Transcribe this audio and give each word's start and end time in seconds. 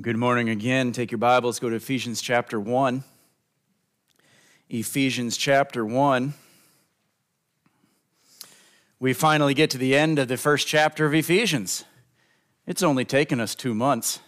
Good 0.00 0.16
morning 0.16 0.48
again. 0.48 0.90
Take 0.90 1.12
your 1.12 1.18
Bibles, 1.18 1.60
go 1.60 1.70
to 1.70 1.76
Ephesians 1.76 2.20
chapter 2.20 2.58
1. 2.58 3.04
Ephesians 4.68 5.36
chapter 5.36 5.86
1. 5.86 6.34
We 8.98 9.12
finally 9.12 9.54
get 9.54 9.70
to 9.70 9.78
the 9.78 9.94
end 9.94 10.18
of 10.18 10.26
the 10.26 10.36
first 10.36 10.66
chapter 10.66 11.06
of 11.06 11.14
Ephesians. 11.14 11.84
It's 12.66 12.82
only 12.82 13.04
taken 13.04 13.38
us 13.38 13.54
two 13.54 13.72
months. 13.72 14.18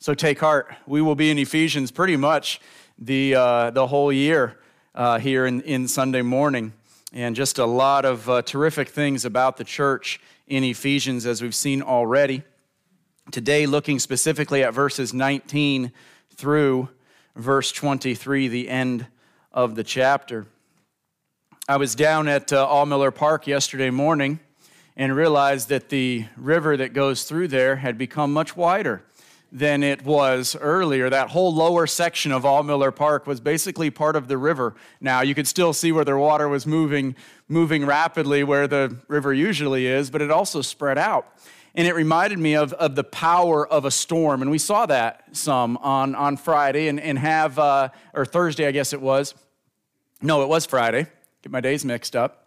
So 0.00 0.14
take 0.14 0.40
heart. 0.40 0.74
We 0.84 1.00
will 1.00 1.14
be 1.14 1.30
in 1.30 1.38
Ephesians 1.38 1.92
pretty 1.92 2.16
much 2.16 2.60
the, 2.98 3.36
uh, 3.36 3.70
the 3.70 3.86
whole 3.86 4.12
year 4.12 4.58
uh, 4.96 5.20
here 5.20 5.46
in, 5.46 5.60
in 5.60 5.86
Sunday 5.86 6.22
morning. 6.22 6.72
And 7.12 7.36
just 7.36 7.58
a 7.58 7.66
lot 7.66 8.04
of 8.04 8.28
uh, 8.28 8.42
terrific 8.42 8.88
things 8.88 9.24
about 9.24 9.58
the 9.58 9.64
church 9.64 10.18
in 10.48 10.64
Ephesians 10.64 11.24
as 11.24 11.40
we've 11.40 11.54
seen 11.54 11.82
already. 11.82 12.42
Today, 13.30 13.64
looking 13.64 13.98
specifically 13.98 14.62
at 14.62 14.74
verses 14.74 15.14
19 15.14 15.92
through 16.36 16.90
verse 17.34 17.72
23, 17.72 18.48
the 18.48 18.68
end 18.68 19.06
of 19.50 19.76
the 19.76 19.82
chapter. 19.82 20.46
I 21.66 21.78
was 21.78 21.94
down 21.94 22.28
at 22.28 22.52
uh, 22.52 22.66
Allmiller 22.66 23.12
Park 23.12 23.46
yesterday 23.46 23.88
morning 23.88 24.40
and 24.94 25.16
realized 25.16 25.70
that 25.70 25.88
the 25.88 26.26
river 26.36 26.76
that 26.76 26.92
goes 26.92 27.24
through 27.24 27.48
there 27.48 27.76
had 27.76 27.96
become 27.96 28.30
much 28.30 28.58
wider 28.58 29.02
than 29.50 29.82
it 29.82 30.04
was 30.04 30.54
earlier. 30.60 31.08
That 31.08 31.30
whole 31.30 31.52
lower 31.52 31.86
section 31.86 32.30
of 32.30 32.42
Allmiller 32.42 32.94
Park 32.94 33.26
was 33.26 33.40
basically 33.40 33.88
part 33.88 34.16
of 34.16 34.28
the 34.28 34.36
river. 34.36 34.74
Now 35.00 35.22
you 35.22 35.34
could 35.34 35.48
still 35.48 35.72
see 35.72 35.92
where 35.92 36.04
the 36.04 36.18
water 36.18 36.46
was 36.46 36.66
moving, 36.66 37.16
moving 37.48 37.86
rapidly 37.86 38.44
where 38.44 38.68
the 38.68 38.98
river 39.08 39.32
usually 39.32 39.86
is, 39.86 40.10
but 40.10 40.20
it 40.20 40.30
also 40.30 40.60
spread 40.60 40.98
out 40.98 41.32
and 41.74 41.88
it 41.88 41.94
reminded 41.94 42.38
me 42.38 42.54
of, 42.54 42.72
of 42.74 42.94
the 42.94 43.04
power 43.04 43.66
of 43.66 43.84
a 43.84 43.90
storm. 43.90 44.42
And 44.42 44.50
we 44.50 44.58
saw 44.58 44.86
that 44.86 45.24
some 45.32 45.76
on, 45.78 46.14
on 46.14 46.36
Friday 46.36 46.88
and, 46.88 47.00
and 47.00 47.18
have, 47.18 47.58
uh, 47.58 47.88
or 48.12 48.24
Thursday, 48.24 48.66
I 48.66 48.70
guess 48.70 48.92
it 48.92 49.00
was. 49.00 49.34
No, 50.22 50.42
it 50.42 50.48
was 50.48 50.66
Friday. 50.66 51.06
Get 51.42 51.52
my 51.52 51.60
days 51.60 51.84
mixed 51.84 52.14
up. 52.14 52.40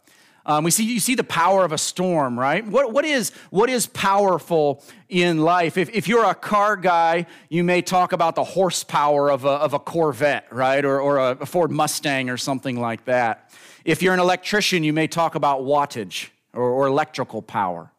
Um, 0.46 0.64
we 0.64 0.72
see, 0.72 0.86
you 0.86 1.02
see 1.02 1.16
the 1.16 1.26
power 1.26 1.66
of 1.66 1.74
a 1.74 1.78
storm, 1.78 2.40
right? 2.40 2.66
What, 2.66 2.94
what, 2.94 3.04
is, 3.04 3.34
what 3.50 3.70
is 3.70 3.86
powerful 3.88 4.82
in 5.10 5.40
life? 5.40 5.78
If, 5.78 5.90
if 5.90 6.08
you're 6.08 6.24
a 6.24 6.34
car 6.34 6.78
guy, 6.78 7.26
you 7.50 7.66
may 7.66 7.82
talk 7.82 8.14
about 8.14 8.36
the 8.36 8.46
horsepower 8.46 9.30
of 9.30 9.44
a, 9.44 9.50
of 9.50 9.74
a 9.74 9.80
Corvette, 9.80 10.48
right? 10.50 10.86
Or, 10.86 11.02
or 11.02 11.18
a 11.18 11.46
Ford 11.46 11.70
Mustang 11.70 12.30
or 12.30 12.38
something 12.38 12.80
like 12.80 13.04
that. 13.06 13.52
If 13.84 14.02
you're 14.02 14.14
an 14.14 14.22
electrician, 14.22 14.86
you 14.86 14.94
may 14.94 15.08
talk 15.08 15.36
about 15.36 15.64
wattage 15.64 16.30
or, 16.54 16.64
or 16.64 16.88
electrical 16.88 17.42
power. 17.42 17.92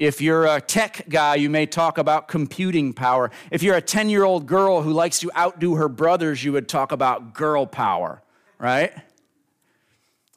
If 0.00 0.22
you're 0.22 0.46
a 0.46 0.62
tech 0.62 1.10
guy, 1.10 1.34
you 1.34 1.50
may 1.50 1.66
talk 1.66 1.98
about 1.98 2.26
computing 2.26 2.94
power. 2.94 3.30
If 3.50 3.62
you're 3.62 3.76
a 3.76 3.82
10 3.82 4.08
year 4.08 4.24
old 4.24 4.46
girl 4.46 4.80
who 4.80 4.94
likes 4.94 5.18
to 5.18 5.30
outdo 5.36 5.74
her 5.74 5.90
brothers, 5.90 6.42
you 6.42 6.52
would 6.52 6.70
talk 6.70 6.90
about 6.90 7.34
girl 7.34 7.66
power, 7.66 8.22
right? 8.58 8.94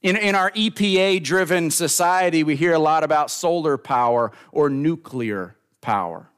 In, 0.02 0.17
in 0.17 0.36
our 0.36 0.52
EPA 0.52 1.23
driven 1.23 1.72
society, 1.72 2.44
we 2.44 2.58
hear 2.58 2.73
a 2.73 2.80
lot 2.80 3.06
about 3.06 3.31
solar 3.31 3.78
power 3.78 4.34
or 4.52 4.69
nuclear 4.69 5.56
power. 5.80 6.30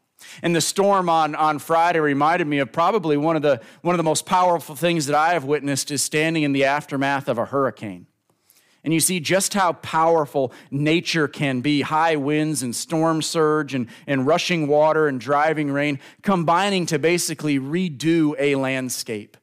And 0.43 0.55
the 0.55 0.61
storm 0.61 1.09
on, 1.09 1.33
on 1.33 1.57
Friday 1.57 1.99
reminded 1.99 2.45
me 2.45 2.59
of 2.59 2.71
probably 2.71 3.17
one 3.17 3.35
of, 3.35 3.41
the, 3.41 3.59
one 3.81 3.95
of 3.95 3.97
the 3.97 4.03
most 4.03 4.27
powerful 4.27 4.75
things 4.75 5.07
that 5.07 5.15
I 5.15 5.33
have 5.33 5.45
witnessed 5.45 5.89
is 5.89 6.03
standing 6.03 6.43
in 6.43 6.53
the 6.53 6.65
aftermath 6.65 7.27
of 7.27 7.39
a 7.39 7.45
hurricane. 7.45 8.05
And 8.85 8.93
you 8.93 8.99
see 8.99 9.19
just 9.19 9.55
how 9.55 9.73
powerful 9.73 10.53
nature 10.69 11.27
can 11.27 11.61
be 11.61 11.81
high 11.81 12.17
winds 12.17 12.61
and 12.61 12.75
storm 12.75 13.23
surge 13.23 13.73
and, 13.73 13.87
and 14.05 14.27
rushing 14.27 14.67
water 14.67 15.07
and 15.07 15.19
driving 15.19 15.71
rain, 15.71 15.99
combining 16.21 16.85
to 16.85 16.99
basically 16.99 17.59
redo 17.59 18.35
a 18.37 18.53
landscape, 18.53 19.37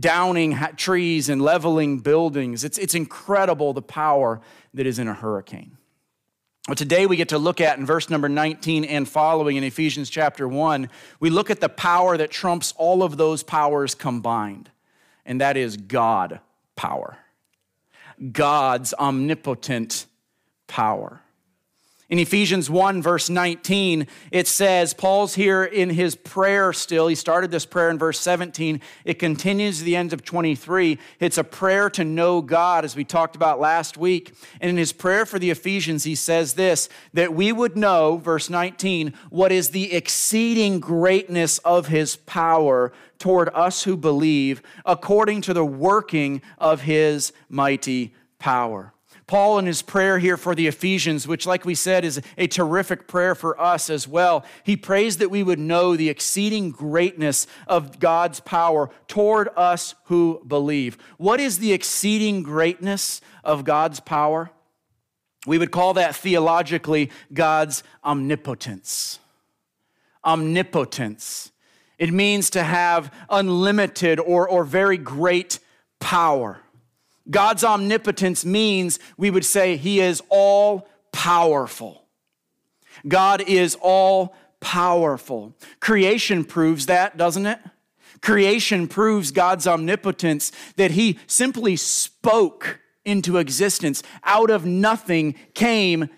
downing 0.00 0.56
trees 0.76 1.28
and 1.28 1.42
leveling 1.42 1.98
buildings. 1.98 2.64
It's, 2.64 2.78
it's 2.78 2.94
incredible 2.94 3.74
the 3.74 3.82
power 3.82 4.40
that 4.72 4.86
is 4.86 4.98
in 4.98 5.06
a 5.06 5.14
hurricane. 5.14 5.76
Well, 6.66 6.74
today 6.74 7.04
we 7.04 7.16
get 7.16 7.28
to 7.28 7.38
look 7.38 7.60
at 7.60 7.78
in 7.78 7.84
verse 7.84 8.08
number 8.08 8.30
19 8.30 8.86
and 8.86 9.06
following 9.06 9.56
in 9.56 9.64
Ephesians 9.64 10.08
chapter 10.08 10.48
1, 10.48 10.88
we 11.20 11.28
look 11.28 11.50
at 11.50 11.60
the 11.60 11.68
power 11.68 12.16
that 12.16 12.30
trumps 12.30 12.72
all 12.78 13.02
of 13.02 13.18
those 13.18 13.42
powers 13.42 13.94
combined, 13.94 14.70
and 15.26 15.42
that 15.42 15.58
is 15.58 15.76
God 15.76 16.40
power. 16.74 17.18
God's 18.32 18.94
omnipotent 18.94 20.06
power. 20.66 21.22
In 22.10 22.18
Ephesians 22.18 22.70
1, 22.70 23.02
verse 23.02 23.28
19, 23.28 24.06
it 24.30 24.46
says, 24.46 24.94
Paul's 24.94 25.34
here 25.34 25.62
in 25.62 25.90
his 25.90 26.14
prayer 26.14 26.72
still. 26.72 27.06
He 27.06 27.14
started 27.14 27.50
this 27.50 27.66
prayer 27.66 27.90
in 27.90 27.98
verse 27.98 28.18
17. 28.18 28.80
It 29.04 29.18
continues 29.18 29.78
to 29.78 29.84
the 29.84 29.94
end 29.94 30.14
of 30.14 30.24
23. 30.24 30.98
It's 31.20 31.36
a 31.36 31.44
prayer 31.44 31.90
to 31.90 32.04
know 32.04 32.40
God, 32.40 32.86
as 32.86 32.96
we 32.96 33.04
talked 33.04 33.36
about 33.36 33.60
last 33.60 33.98
week. 33.98 34.32
And 34.58 34.70
in 34.70 34.78
his 34.78 34.90
prayer 34.90 35.26
for 35.26 35.38
the 35.38 35.50
Ephesians, 35.50 36.04
he 36.04 36.14
says 36.14 36.54
this 36.54 36.88
that 37.12 37.34
we 37.34 37.52
would 37.52 37.76
know, 37.76 38.16
verse 38.16 38.48
19, 38.48 39.12
what 39.28 39.52
is 39.52 39.68
the 39.68 39.92
exceeding 39.92 40.80
greatness 40.80 41.58
of 41.58 41.88
his 41.88 42.16
power 42.16 42.90
toward 43.18 43.48
us 43.54 43.84
who 43.84 43.96
believe, 43.96 44.62
according 44.84 45.40
to 45.42 45.52
the 45.52 45.64
working 45.64 46.42
of 46.58 46.82
his 46.82 47.32
mighty 47.48 48.14
power. 48.38 48.92
Paul, 49.28 49.58
in 49.58 49.66
his 49.66 49.82
prayer 49.82 50.18
here 50.18 50.38
for 50.38 50.54
the 50.54 50.68
Ephesians, 50.68 51.28
which, 51.28 51.46
like 51.46 51.66
we 51.66 51.74
said, 51.74 52.02
is 52.02 52.18
a 52.38 52.46
terrific 52.46 53.06
prayer 53.06 53.34
for 53.34 53.60
us 53.60 53.90
as 53.90 54.08
well, 54.08 54.42
he 54.64 54.74
prays 54.74 55.18
that 55.18 55.30
we 55.30 55.42
would 55.42 55.58
know 55.58 55.96
the 55.96 56.08
exceeding 56.08 56.70
greatness 56.70 57.46
of 57.66 58.00
God's 58.00 58.40
power 58.40 58.88
toward 59.06 59.50
us 59.54 59.94
who 60.04 60.42
believe. 60.48 60.96
What 61.18 61.40
is 61.40 61.58
the 61.58 61.74
exceeding 61.74 62.42
greatness 62.42 63.20
of 63.44 63.64
God's 63.64 64.00
power? 64.00 64.50
We 65.46 65.58
would 65.58 65.72
call 65.72 65.92
that 65.94 66.16
theologically 66.16 67.10
God's 67.30 67.82
omnipotence. 68.02 69.18
Omnipotence. 70.24 71.52
It 71.98 72.12
means 72.12 72.50
to 72.50 72.62
have 72.62 73.12
unlimited 73.28 74.20
or, 74.20 74.48
or 74.48 74.64
very 74.64 74.96
great 74.96 75.58
power. 75.98 76.60
God's 77.30 77.64
omnipotence 77.64 78.44
means 78.44 78.98
we 79.16 79.30
would 79.30 79.44
say 79.44 79.76
he 79.76 80.00
is 80.00 80.22
all 80.28 80.88
powerful. 81.12 82.04
God 83.06 83.42
is 83.42 83.76
all 83.80 84.34
powerful. 84.60 85.54
Creation 85.80 86.44
proves 86.44 86.86
that, 86.86 87.16
doesn't 87.16 87.46
it? 87.46 87.58
Creation 88.20 88.88
proves 88.88 89.30
God's 89.30 89.66
omnipotence 89.66 90.50
that 90.76 90.92
he 90.92 91.18
simply 91.26 91.76
spoke 91.76 92.80
into 93.04 93.36
existence. 93.36 94.02
Out 94.24 94.50
of 94.50 94.64
nothing 94.64 95.34
came 95.54 96.08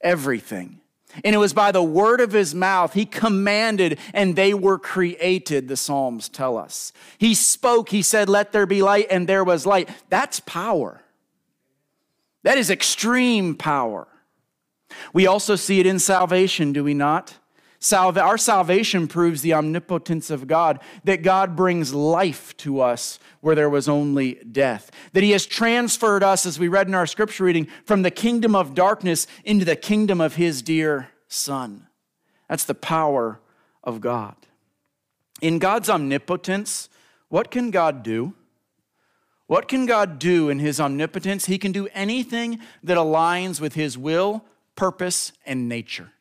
everything. 0.00 0.77
And 1.24 1.34
it 1.34 1.38
was 1.38 1.52
by 1.52 1.72
the 1.72 1.82
word 1.82 2.20
of 2.20 2.32
his 2.32 2.54
mouth, 2.54 2.92
he 2.92 3.06
commanded, 3.06 3.98
and 4.12 4.36
they 4.36 4.52
were 4.52 4.78
created, 4.78 5.68
the 5.68 5.76
Psalms 5.76 6.28
tell 6.28 6.56
us. 6.56 6.92
He 7.16 7.34
spoke, 7.34 7.88
he 7.88 8.02
said, 8.02 8.28
Let 8.28 8.52
there 8.52 8.66
be 8.66 8.82
light, 8.82 9.06
and 9.10 9.26
there 9.26 9.44
was 9.44 9.66
light. 9.66 9.88
That's 10.10 10.40
power. 10.40 11.02
That 12.42 12.58
is 12.58 12.70
extreme 12.70 13.54
power. 13.54 14.06
We 15.12 15.26
also 15.26 15.56
see 15.56 15.80
it 15.80 15.86
in 15.86 15.98
salvation, 15.98 16.72
do 16.72 16.84
we 16.84 16.94
not? 16.94 17.34
Salve, 17.80 18.18
our 18.18 18.38
salvation 18.38 19.06
proves 19.06 19.40
the 19.40 19.54
omnipotence 19.54 20.30
of 20.30 20.48
God, 20.48 20.80
that 21.04 21.22
God 21.22 21.54
brings 21.54 21.94
life 21.94 22.56
to 22.58 22.80
us 22.80 23.20
where 23.40 23.54
there 23.54 23.70
was 23.70 23.88
only 23.88 24.34
death, 24.50 24.90
that 25.12 25.22
He 25.22 25.30
has 25.30 25.46
transferred 25.46 26.24
us, 26.24 26.44
as 26.44 26.58
we 26.58 26.66
read 26.66 26.88
in 26.88 26.94
our 26.94 27.06
scripture 27.06 27.44
reading, 27.44 27.68
from 27.84 28.02
the 28.02 28.10
kingdom 28.10 28.56
of 28.56 28.74
darkness 28.74 29.28
into 29.44 29.64
the 29.64 29.76
kingdom 29.76 30.20
of 30.20 30.34
His 30.34 30.60
dear 30.60 31.10
Son. 31.28 31.86
That's 32.48 32.64
the 32.64 32.74
power 32.74 33.38
of 33.84 34.00
God. 34.00 34.34
In 35.40 35.60
God's 35.60 35.88
omnipotence, 35.88 36.88
what 37.28 37.50
can 37.52 37.70
God 37.70 38.02
do? 38.02 38.34
What 39.46 39.68
can 39.68 39.86
God 39.86 40.18
do 40.18 40.48
in 40.48 40.58
His 40.58 40.80
omnipotence? 40.80 41.46
He 41.46 41.58
can 41.58 41.70
do 41.70 41.86
anything 41.94 42.58
that 42.82 42.98
aligns 42.98 43.60
with 43.60 43.74
His 43.74 43.96
will, 43.96 44.44
purpose, 44.74 45.32
and 45.46 45.68
nature. 45.68 46.12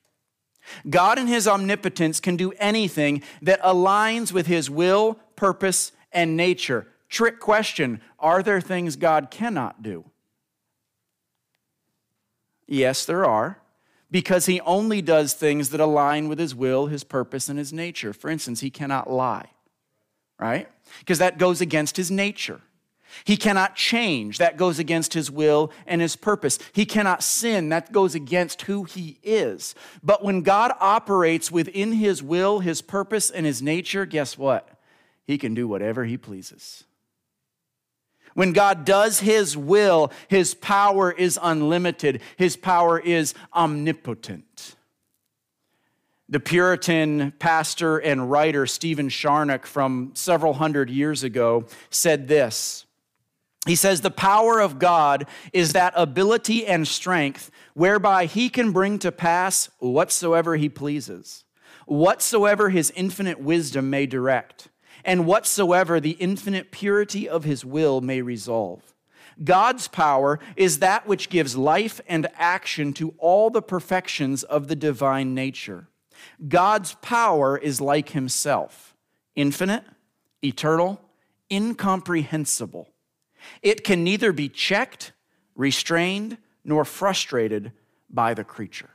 God 0.90 1.18
in 1.20 1.28
his 1.28 1.48
omnipotence 1.48 2.20
can 2.20 2.36
do 2.36 2.52
anything 2.54 3.24
that 3.42 3.62
aligns 3.62 4.32
with 4.32 4.48
his 4.48 4.70
will, 4.70 5.20
purpose, 5.36 5.92
and 6.12 6.36
nature. 6.38 6.88
Trick 7.10 7.40
question 7.40 8.02
Are 8.20 8.44
there 8.44 8.62
things 8.62 8.96
God 8.96 9.32
cannot 9.32 9.82
do? 9.82 10.06
Yes, 12.68 13.06
there 13.06 13.26
are, 13.26 13.60
because 14.12 14.46
he 14.46 14.60
only 14.62 15.02
does 15.02 15.34
things 15.34 15.70
that 15.70 15.80
align 15.80 16.28
with 16.28 16.40
his 16.40 16.54
will, 16.54 16.88
his 16.88 17.04
purpose, 17.04 17.48
and 17.48 17.58
his 17.58 17.72
nature. 17.72 18.14
For 18.14 18.30
instance, 18.30 18.60
he 18.60 18.70
cannot 18.70 19.10
lie, 19.10 19.52
right? 20.38 20.68
Because 21.00 21.20
that 21.20 21.38
goes 21.38 21.62
against 21.62 21.96
his 21.98 22.12
nature. 22.12 22.62
He 23.24 23.38
cannot 23.38 23.76
change. 23.76 24.38
That 24.38 24.58
goes 24.58 24.80
against 24.80 25.14
his 25.14 25.32
will 25.32 25.72
and 25.86 26.02
his 26.02 26.16
purpose. 26.16 26.60
He 26.74 26.86
cannot 26.86 27.24
sin. 27.24 27.70
That 27.70 27.92
goes 27.92 28.16
against 28.16 28.64
who 28.64 28.84
he 28.84 29.20
is. 29.24 29.76
But 30.04 30.24
when 30.24 30.42
God 30.42 30.72
operates 30.80 31.52
within 31.52 31.94
his 31.94 32.22
will, 32.22 32.60
his 32.60 32.82
purpose, 32.82 33.30
and 33.30 33.46
his 33.46 33.62
nature, 33.62 34.06
guess 34.06 34.38
what? 34.38 34.70
He 35.26 35.38
can 35.38 35.54
do 35.54 35.68
whatever 35.68 36.06
he 36.06 36.18
pleases. 36.18 36.86
When 38.34 38.54
God 38.54 38.86
does 38.86 39.20
his 39.20 39.58
will, 39.58 40.12
his 40.28 40.54
power 40.54 41.12
is 41.12 41.40
unlimited, 41.42 42.22
his 42.38 42.56
power 42.56 43.00
is 43.00 43.34
omnipotent. 43.54 44.76
The 46.30 46.40
Puritan 46.40 47.32
pastor 47.40 47.98
and 47.98 48.30
writer 48.30 48.68
Stephen 48.68 49.10
Charnock 49.10 49.66
from 49.66 50.12
several 50.14 50.54
hundred 50.54 50.90
years 50.90 51.24
ago 51.24 51.66
said 51.90 52.28
this 52.28 52.86
he 53.70 53.76
says, 53.76 54.02
The 54.02 54.12
power 54.12 54.60
of 54.60 54.80
God 54.80 55.26
is 55.54 55.74
that 55.74 55.94
ability 55.96 56.66
and 56.66 56.88
strength 56.88 57.52
whereby 57.74 58.26
he 58.26 58.50
can 58.50 58.72
bring 58.72 59.00
to 59.00 59.12
pass 59.12 59.70
whatsoever 59.80 60.56
he 60.56 60.70
pleases, 60.70 61.44
whatsoever 61.86 62.70
his 62.70 62.92
infinite 62.96 63.40
wisdom 63.40 63.90
may 63.90 64.06
direct, 64.06 64.70
and 65.04 65.26
whatsoever 65.26 66.00
the 66.00 66.12
infinite 66.12 66.72
purity 66.72 67.28
of 67.28 67.44
his 67.44 67.64
will 67.64 68.02
may 68.02 68.22
resolve. 68.22 68.94
God's 69.44 69.88
power 69.88 70.40
is 70.56 70.80
that 70.80 71.08
which 71.08 71.30
gives 71.30 71.56
life 71.56 72.02
and 72.08 72.28
action 72.36 72.94
to 72.94 73.14
all 73.20 73.50
the 73.50 73.62
perfections 73.62 74.44
of 74.44 74.68
the 74.68 74.76
divine 74.76 75.36
nature. 75.36 75.88
God's 76.48 76.96
power 76.96 77.58
is 77.58 77.80
like 77.80 78.10
himself 78.10 78.96
infinite, 79.36 79.84
eternal, 80.42 81.00
incomprehensible 81.52 82.90
it 83.62 83.84
can 83.84 84.04
neither 84.04 84.32
be 84.32 84.50
checked, 84.50 85.12
restrained, 85.56 86.38
nor 86.64 86.86
frustrated 86.86 87.72
by 88.10 88.34
the 88.34 88.44
creature. 88.44 88.90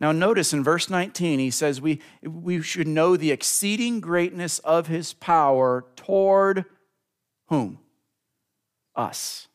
Now, 0.00 0.12
notice 0.12 0.52
in 0.52 0.64
verse 0.64 0.90
19, 0.90 1.38
he 1.38 1.50
says 1.50 1.80
we, 1.80 2.00
we 2.22 2.62
should 2.62 2.88
know 2.88 3.16
the 3.16 3.30
exceeding 3.30 4.00
greatness 4.00 4.58
of 4.60 4.86
his 4.86 5.12
power 5.12 5.84
toward 5.96 6.64
whom? 7.48 7.78
Us. 8.94 9.48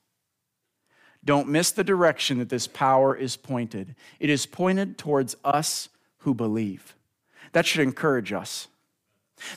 Don't 1.24 1.50
miss 1.50 1.72
the 1.72 1.84
direction 1.84 2.40
that 2.40 2.50
this 2.50 2.68
power 2.68 3.16
is 3.16 3.38
pointed. 3.38 3.96
It 4.20 4.30
is 4.30 4.46
pointed 4.46 4.98
towards 4.98 5.36
us 5.44 5.90
who 6.20 6.34
believe. 6.34 6.96
That 7.52 7.66
should 7.66 7.82
encourage 7.82 8.34
us. 8.34 8.68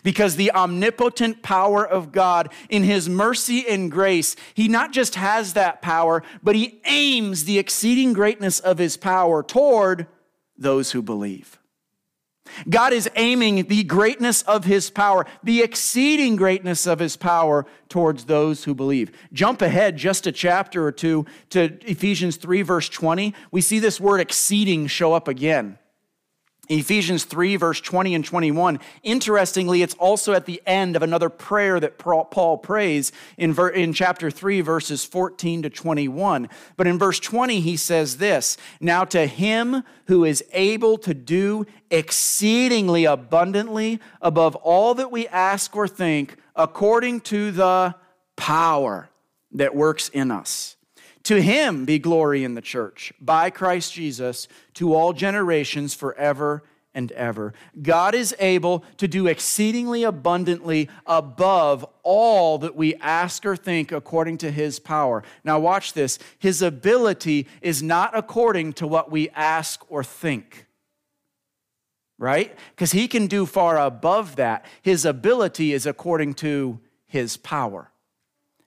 Because 0.02 0.36
the 0.36 0.52
omnipotent 0.52 1.42
power 1.42 1.86
of 1.86 2.12
God, 2.12 2.52
in 2.68 2.82
His 2.82 3.08
mercy 3.08 3.66
and 3.68 3.90
grace, 3.90 4.36
He 4.54 4.68
not 4.68 4.92
just 4.92 5.14
has 5.16 5.54
that 5.54 5.82
power, 5.82 6.22
but 6.42 6.56
He 6.56 6.80
aims 6.84 7.44
the 7.44 7.58
exceeding 7.58 8.12
greatness 8.12 8.60
of 8.60 8.78
His 8.78 8.96
power 8.96 9.42
toward 9.42 10.06
those 10.56 10.92
who 10.92 11.02
believe. 11.02 11.58
God 12.68 12.92
is 12.92 13.08
aiming 13.16 13.64
the 13.64 13.84
greatness 13.84 14.42
of 14.42 14.64
His 14.64 14.90
power, 14.90 15.26
the 15.42 15.62
exceeding 15.62 16.36
greatness 16.36 16.86
of 16.86 16.98
His 16.98 17.16
power 17.16 17.66
towards 17.88 18.24
those 18.24 18.64
who 18.64 18.74
believe. 18.74 19.10
Jump 19.32 19.62
ahead 19.62 19.96
just 19.96 20.26
a 20.26 20.32
chapter 20.32 20.84
or 20.84 20.92
two 20.92 21.26
to 21.50 21.78
Ephesians 21.90 22.36
3, 22.36 22.62
verse 22.62 22.88
20. 22.88 23.34
We 23.50 23.60
see 23.60 23.78
this 23.78 24.00
word 24.00 24.20
exceeding 24.20 24.86
show 24.86 25.14
up 25.14 25.26
again. 25.26 25.78
Ephesians 26.68 27.24
3, 27.24 27.56
verse 27.56 27.80
20 27.80 28.14
and 28.14 28.24
21. 28.24 28.80
Interestingly, 29.02 29.82
it's 29.82 29.94
also 29.94 30.32
at 30.32 30.46
the 30.46 30.62
end 30.66 30.96
of 30.96 31.02
another 31.02 31.28
prayer 31.28 31.78
that 31.80 31.98
Paul 31.98 32.58
prays 32.58 33.12
in, 33.36 33.52
ver- 33.52 33.68
in 33.68 33.92
chapter 33.92 34.30
3, 34.30 34.60
verses 34.60 35.04
14 35.04 35.62
to 35.62 35.70
21. 35.70 36.48
But 36.76 36.86
in 36.86 36.98
verse 36.98 37.20
20, 37.20 37.60
he 37.60 37.76
says 37.76 38.16
this 38.16 38.56
Now 38.80 39.04
to 39.06 39.26
him 39.26 39.82
who 40.06 40.24
is 40.24 40.44
able 40.52 40.98
to 40.98 41.14
do 41.14 41.66
exceedingly 41.90 43.04
abundantly 43.04 44.00
above 44.20 44.56
all 44.56 44.94
that 44.94 45.10
we 45.10 45.28
ask 45.28 45.74
or 45.76 45.88
think, 45.88 46.36
according 46.56 47.20
to 47.20 47.50
the 47.50 47.94
power 48.36 49.10
that 49.52 49.74
works 49.74 50.08
in 50.08 50.30
us. 50.30 50.76
To 51.24 51.40
him 51.40 51.84
be 51.84 51.98
glory 51.98 52.44
in 52.44 52.54
the 52.54 52.60
church 52.60 53.12
by 53.20 53.50
Christ 53.50 53.92
Jesus 53.94 54.46
to 54.74 54.94
all 54.94 55.12
generations 55.12 55.94
forever 55.94 56.62
and 56.94 57.10
ever. 57.12 57.52
God 57.82 58.14
is 58.14 58.36
able 58.38 58.84
to 58.98 59.08
do 59.08 59.26
exceedingly 59.26 60.04
abundantly 60.04 60.88
above 61.06 61.84
all 62.02 62.58
that 62.58 62.76
we 62.76 62.94
ask 62.96 63.44
or 63.44 63.56
think 63.56 63.90
according 63.90 64.38
to 64.38 64.50
his 64.50 64.78
power. 64.78 65.24
Now, 65.42 65.58
watch 65.58 65.94
this. 65.94 66.18
His 66.38 66.62
ability 66.62 67.48
is 67.60 67.82
not 67.82 68.16
according 68.16 68.74
to 68.74 68.86
what 68.86 69.10
we 69.10 69.28
ask 69.30 69.84
or 69.90 70.04
think, 70.04 70.66
right? 72.18 72.56
Because 72.70 72.92
he 72.92 73.08
can 73.08 73.26
do 73.26 73.44
far 73.44 73.78
above 73.78 74.36
that. 74.36 74.64
His 74.82 75.04
ability 75.04 75.72
is 75.72 75.86
according 75.86 76.34
to 76.34 76.78
his 77.06 77.36
power, 77.36 77.90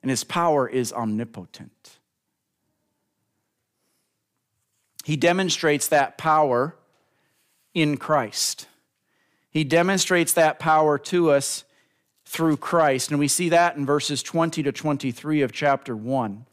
and 0.02 0.10
his 0.10 0.24
power 0.24 0.68
is 0.68 0.92
omnipotent. 0.92 1.97
He 5.08 5.16
demonstrates 5.16 5.88
that 5.88 6.18
power 6.18 6.76
in 7.72 7.96
Christ. 7.96 8.68
He 9.50 9.64
demonstrates 9.64 10.34
that 10.34 10.58
power 10.58 10.98
to 10.98 11.30
us 11.30 11.64
through 12.26 12.58
Christ. 12.58 13.08
And 13.08 13.18
we 13.18 13.26
see 13.26 13.48
that 13.48 13.74
in 13.74 13.86
verses 13.86 14.22
20 14.22 14.62
to 14.64 14.70
23 14.70 15.40
of 15.40 15.50
chapter 15.50 15.96
1. 15.96 16.44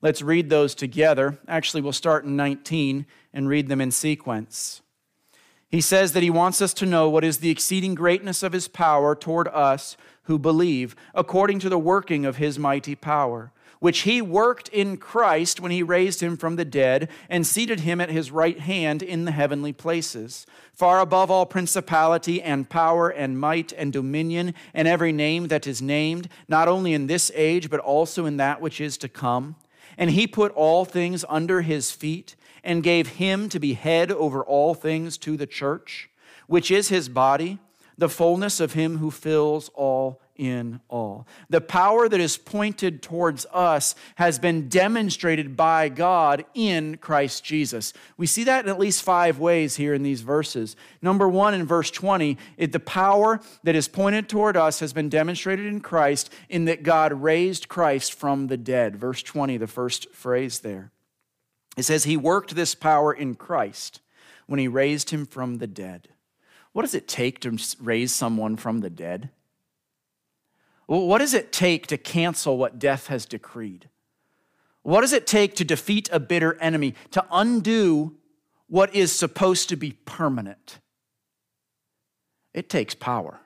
Let's 0.00 0.22
read 0.22 0.48
those 0.48 0.74
together. 0.74 1.36
Actually, 1.46 1.82
we'll 1.82 1.92
start 1.92 2.24
in 2.24 2.34
19 2.34 3.04
and 3.34 3.46
read 3.46 3.68
them 3.68 3.82
in 3.82 3.90
sequence. 3.90 4.80
He 5.68 5.82
says 5.82 6.14
that 6.14 6.22
he 6.22 6.30
wants 6.30 6.62
us 6.62 6.72
to 6.72 6.86
know 6.86 7.10
what 7.10 7.24
is 7.24 7.40
the 7.40 7.50
exceeding 7.50 7.94
greatness 7.94 8.42
of 8.42 8.54
his 8.54 8.68
power 8.68 9.14
toward 9.14 9.48
us 9.48 9.98
who 10.22 10.38
believe, 10.38 10.96
according 11.14 11.58
to 11.58 11.68
the 11.68 11.78
working 11.78 12.24
of 12.24 12.36
his 12.38 12.58
mighty 12.58 12.94
power 12.94 13.52
which 13.80 14.00
he 14.00 14.20
worked 14.20 14.68
in 14.68 14.96
Christ 14.96 15.60
when 15.60 15.70
he 15.70 15.82
raised 15.82 16.20
him 16.20 16.36
from 16.36 16.56
the 16.56 16.64
dead 16.64 17.08
and 17.28 17.46
seated 17.46 17.80
him 17.80 18.00
at 18.00 18.10
his 18.10 18.30
right 18.30 18.58
hand 18.58 19.02
in 19.02 19.24
the 19.24 19.32
heavenly 19.32 19.72
places, 19.72 20.46
far 20.72 21.00
above 21.00 21.30
all 21.30 21.46
principality 21.46 22.42
and 22.42 22.68
power 22.68 23.08
and 23.08 23.38
might 23.38 23.72
and 23.72 23.92
dominion 23.92 24.54
and 24.74 24.88
every 24.88 25.12
name 25.12 25.48
that 25.48 25.66
is 25.66 25.80
named, 25.80 26.28
not 26.48 26.68
only 26.68 26.92
in 26.92 27.06
this 27.06 27.30
age, 27.34 27.70
but 27.70 27.80
also 27.80 28.26
in 28.26 28.36
that 28.36 28.60
which 28.60 28.80
is 28.80 28.96
to 28.98 29.08
come. 29.08 29.56
And 29.96 30.10
he 30.10 30.26
put 30.26 30.52
all 30.52 30.84
things 30.84 31.24
under 31.28 31.62
his 31.62 31.90
feet 31.90 32.36
and 32.64 32.82
gave 32.82 33.08
him 33.08 33.48
to 33.48 33.58
be 33.58 33.74
head 33.74 34.10
over 34.10 34.44
all 34.44 34.74
things 34.74 35.16
to 35.18 35.36
the 35.36 35.46
church, 35.46 36.10
which 36.46 36.70
is 36.70 36.88
his 36.88 37.08
body, 37.08 37.58
the 37.96 38.08
fullness 38.08 38.60
of 38.60 38.74
him 38.74 38.98
who 38.98 39.10
fills 39.10 39.70
all 39.70 40.20
in 40.38 40.80
all. 40.88 41.26
The 41.50 41.60
power 41.60 42.08
that 42.08 42.20
is 42.20 42.38
pointed 42.38 43.02
towards 43.02 43.44
us 43.52 43.94
has 44.14 44.38
been 44.38 44.68
demonstrated 44.68 45.56
by 45.56 45.88
God 45.88 46.44
in 46.54 46.96
Christ 46.96 47.44
Jesus. 47.44 47.92
We 48.16 48.26
see 48.26 48.44
that 48.44 48.64
in 48.64 48.70
at 48.70 48.78
least 48.78 49.02
five 49.02 49.38
ways 49.38 49.76
here 49.76 49.92
in 49.92 50.04
these 50.04 50.22
verses. 50.22 50.76
Number 51.02 51.28
one, 51.28 51.52
in 51.52 51.66
verse 51.66 51.90
20, 51.90 52.38
it, 52.56 52.72
the 52.72 52.80
power 52.80 53.40
that 53.64 53.74
is 53.74 53.88
pointed 53.88 54.28
toward 54.28 54.56
us 54.56 54.80
has 54.80 54.92
been 54.92 55.08
demonstrated 55.08 55.66
in 55.66 55.80
Christ 55.80 56.32
in 56.48 56.64
that 56.66 56.84
God 56.84 57.12
raised 57.12 57.68
Christ 57.68 58.14
from 58.14 58.46
the 58.46 58.56
dead. 58.56 58.96
Verse 58.96 59.22
20, 59.22 59.56
the 59.56 59.66
first 59.66 60.10
phrase 60.12 60.60
there. 60.60 60.92
It 61.76 61.82
says, 61.82 62.04
He 62.04 62.16
worked 62.16 62.54
this 62.54 62.74
power 62.74 63.12
in 63.12 63.34
Christ 63.34 64.00
when 64.46 64.60
He 64.60 64.68
raised 64.68 65.10
him 65.10 65.26
from 65.26 65.56
the 65.56 65.66
dead. 65.66 66.08
What 66.72 66.82
does 66.82 66.94
it 66.94 67.08
take 67.08 67.40
to 67.40 67.58
raise 67.80 68.12
someone 68.12 68.56
from 68.56 68.80
the 68.80 68.90
dead? 68.90 69.30
What 70.88 71.18
does 71.18 71.34
it 71.34 71.52
take 71.52 71.86
to 71.88 71.98
cancel 71.98 72.56
what 72.56 72.78
death 72.78 73.08
has 73.08 73.26
decreed? 73.26 73.90
What 74.82 75.02
does 75.02 75.12
it 75.12 75.26
take 75.26 75.54
to 75.56 75.64
defeat 75.64 76.08
a 76.10 76.18
bitter 76.18 76.58
enemy, 76.62 76.94
to 77.10 77.22
undo 77.30 78.16
what 78.68 78.94
is 78.94 79.12
supposed 79.12 79.68
to 79.68 79.76
be 79.76 79.92
permanent? 80.06 80.78
It 82.54 82.70
takes 82.70 82.94
power. 82.94 83.40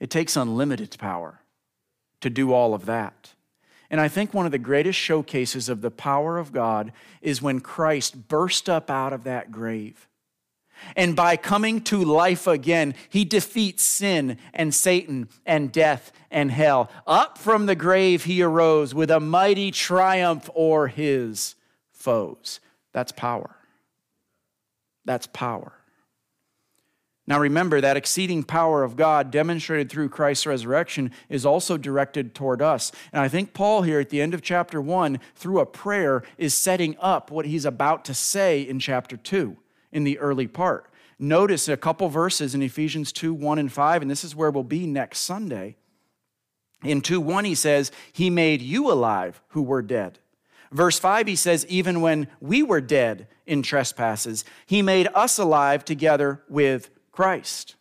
It 0.00 0.10
takes 0.10 0.36
unlimited 0.36 0.96
power 0.98 1.42
to 2.20 2.28
do 2.28 2.52
all 2.52 2.74
of 2.74 2.86
that. 2.86 3.34
And 3.88 4.00
I 4.00 4.08
think 4.08 4.34
one 4.34 4.46
of 4.46 4.52
the 4.52 4.58
greatest 4.58 4.98
showcases 4.98 5.68
of 5.68 5.80
the 5.80 5.92
power 5.92 6.38
of 6.38 6.52
God 6.52 6.92
is 7.20 7.40
when 7.40 7.60
Christ 7.60 8.26
burst 8.26 8.68
up 8.68 8.90
out 8.90 9.12
of 9.12 9.22
that 9.22 9.52
grave 9.52 10.08
and 10.96 11.16
by 11.16 11.36
coming 11.36 11.80
to 11.82 12.04
life 12.04 12.46
again, 12.46 12.94
he 13.08 13.24
defeats 13.24 13.82
sin 13.82 14.38
and 14.52 14.74
Satan 14.74 15.28
and 15.46 15.72
death 15.72 16.12
and 16.30 16.50
hell. 16.50 16.90
Up 17.06 17.38
from 17.38 17.66
the 17.66 17.74
grave 17.74 18.24
he 18.24 18.42
arose 18.42 18.94
with 18.94 19.10
a 19.10 19.20
mighty 19.20 19.70
triumph 19.70 20.48
o'er 20.56 20.88
his 20.88 21.54
foes. 21.92 22.60
That's 22.92 23.12
power. 23.12 23.56
That's 25.04 25.26
power. 25.26 25.72
Now 27.26 27.38
remember, 27.38 27.80
that 27.80 27.96
exceeding 27.96 28.42
power 28.42 28.82
of 28.82 28.96
God 28.96 29.30
demonstrated 29.30 29.88
through 29.88 30.08
Christ's 30.08 30.46
resurrection 30.46 31.12
is 31.28 31.46
also 31.46 31.76
directed 31.76 32.34
toward 32.34 32.60
us. 32.60 32.90
And 33.12 33.22
I 33.22 33.28
think 33.28 33.54
Paul 33.54 33.82
here 33.82 34.00
at 34.00 34.10
the 34.10 34.20
end 34.20 34.34
of 34.34 34.42
chapter 34.42 34.80
1, 34.80 35.20
through 35.36 35.60
a 35.60 35.66
prayer, 35.66 36.24
is 36.36 36.52
setting 36.52 36.96
up 36.98 37.30
what 37.30 37.46
he's 37.46 37.64
about 37.64 38.04
to 38.06 38.14
say 38.14 38.60
in 38.60 38.80
chapter 38.80 39.16
2 39.16 39.56
in 39.92 40.04
the 40.04 40.18
early 40.18 40.46
part. 40.46 40.88
Notice 41.18 41.68
a 41.68 41.76
couple 41.76 42.08
verses 42.08 42.54
in 42.54 42.62
Ephesians 42.62 43.12
2 43.12 43.32
1 43.32 43.58
and 43.58 43.72
5, 43.72 44.02
and 44.02 44.10
this 44.10 44.24
is 44.24 44.34
where 44.34 44.50
we'll 44.50 44.64
be 44.64 44.86
next 44.86 45.20
Sunday. 45.20 45.76
In 46.82 47.00
2 47.00 47.20
1, 47.20 47.44
he 47.44 47.54
says, 47.54 47.92
He 48.12 48.30
made 48.30 48.60
you 48.60 48.90
alive 48.90 49.40
who 49.48 49.62
were 49.62 49.82
dead. 49.82 50.18
Verse 50.72 50.98
5, 50.98 51.26
he 51.26 51.36
says, 51.36 51.66
Even 51.66 52.00
when 52.00 52.28
we 52.40 52.62
were 52.62 52.80
dead 52.80 53.28
in 53.46 53.62
trespasses, 53.62 54.44
He 54.66 54.82
made 54.82 55.08
us 55.14 55.38
alive 55.38 55.84
together 55.84 56.42
with 56.48 56.90
Christ. 57.12 57.76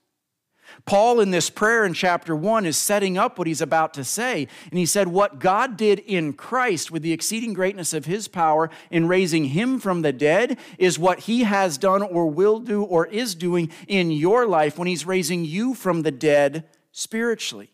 Paul, 0.86 1.20
in 1.20 1.32
this 1.32 1.50
prayer 1.50 1.86
in 1.86 1.94
chapter 1.94 2.36
1, 2.36 2.66
is 2.66 2.78
setting 2.78 3.18
up 3.18 3.38
what 3.38 3.48
he's 3.48 3.62
about 3.62 3.94
to 3.96 4.04
say. 4.04 4.48
And 4.70 4.80
he 4.80 4.86
said, 4.86 5.08
What 5.08 5.40
God 5.40 5.78
did 5.78 6.00
in 6.00 6.34
Christ 6.34 6.92
with 6.92 7.02
the 7.02 7.14
exceeding 7.14 7.54
greatness 7.54 7.94
of 7.94 8.06
his 8.06 8.28
power 8.28 8.70
in 8.90 9.08
raising 9.08 9.46
him 9.46 9.80
from 9.80 10.02
the 10.02 10.14
dead 10.14 10.58
is 10.78 11.00
what 11.00 11.20
he 11.22 11.44
has 11.44 11.78
done 11.78 12.02
or 12.02 12.28
will 12.28 12.60
do 12.60 12.84
or 12.84 13.08
is 13.08 13.36
doing 13.36 13.72
in 13.88 14.12
your 14.12 14.48
life 14.48 14.78
when 14.78 14.88
he's 14.88 15.06
raising 15.06 15.46
you 15.46 15.74
from 15.74 16.02
the 16.02 16.12
dead 16.12 16.66
spiritually. 16.92 17.72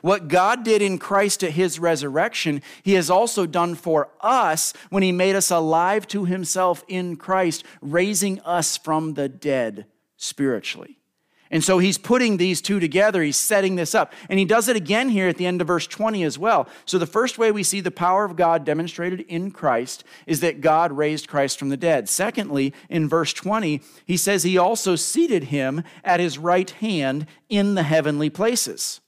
What 0.00 0.28
God 0.28 0.64
did 0.64 0.82
in 0.82 0.98
Christ 0.98 1.42
at 1.44 1.52
his 1.52 1.78
resurrection, 1.78 2.62
he 2.82 2.94
has 2.94 3.10
also 3.10 3.46
done 3.46 3.74
for 3.74 4.10
us 4.20 4.72
when 4.90 5.02
he 5.02 5.12
made 5.12 5.36
us 5.36 5.50
alive 5.50 6.06
to 6.08 6.24
himself 6.24 6.84
in 6.88 7.16
Christ, 7.16 7.64
raising 7.80 8.40
us 8.40 8.76
from 8.76 9.14
the 9.14 9.28
dead 9.28 9.86
spiritually. 10.16 10.98
And 11.50 11.62
so 11.62 11.78
he's 11.78 11.98
putting 11.98 12.36
these 12.36 12.60
two 12.60 12.80
together. 12.80 13.22
He's 13.22 13.36
setting 13.36 13.76
this 13.76 13.94
up. 13.94 14.12
And 14.28 14.38
he 14.38 14.44
does 14.44 14.68
it 14.68 14.76
again 14.76 15.10
here 15.10 15.28
at 15.28 15.36
the 15.36 15.46
end 15.46 15.60
of 15.60 15.66
verse 15.66 15.86
20 15.86 16.24
as 16.24 16.38
well. 16.38 16.68
So 16.86 16.98
the 16.98 17.06
first 17.06 17.38
way 17.38 17.52
we 17.52 17.62
see 17.62 17.80
the 17.80 17.90
power 17.90 18.24
of 18.24 18.36
God 18.36 18.64
demonstrated 18.64 19.20
in 19.20 19.50
Christ 19.50 20.04
is 20.26 20.40
that 20.40 20.60
God 20.60 20.92
raised 20.92 21.28
Christ 21.28 21.58
from 21.58 21.68
the 21.68 21.76
dead. 21.76 22.08
Secondly, 22.08 22.72
in 22.88 23.08
verse 23.08 23.32
20, 23.32 23.82
he 24.04 24.16
says 24.16 24.42
he 24.42 24.58
also 24.58 24.96
seated 24.96 25.44
him 25.44 25.84
at 26.02 26.20
his 26.20 26.38
right 26.38 26.70
hand 26.70 27.26
in 27.48 27.74
the 27.74 27.82
heavenly 27.84 28.30
places. 28.30 29.00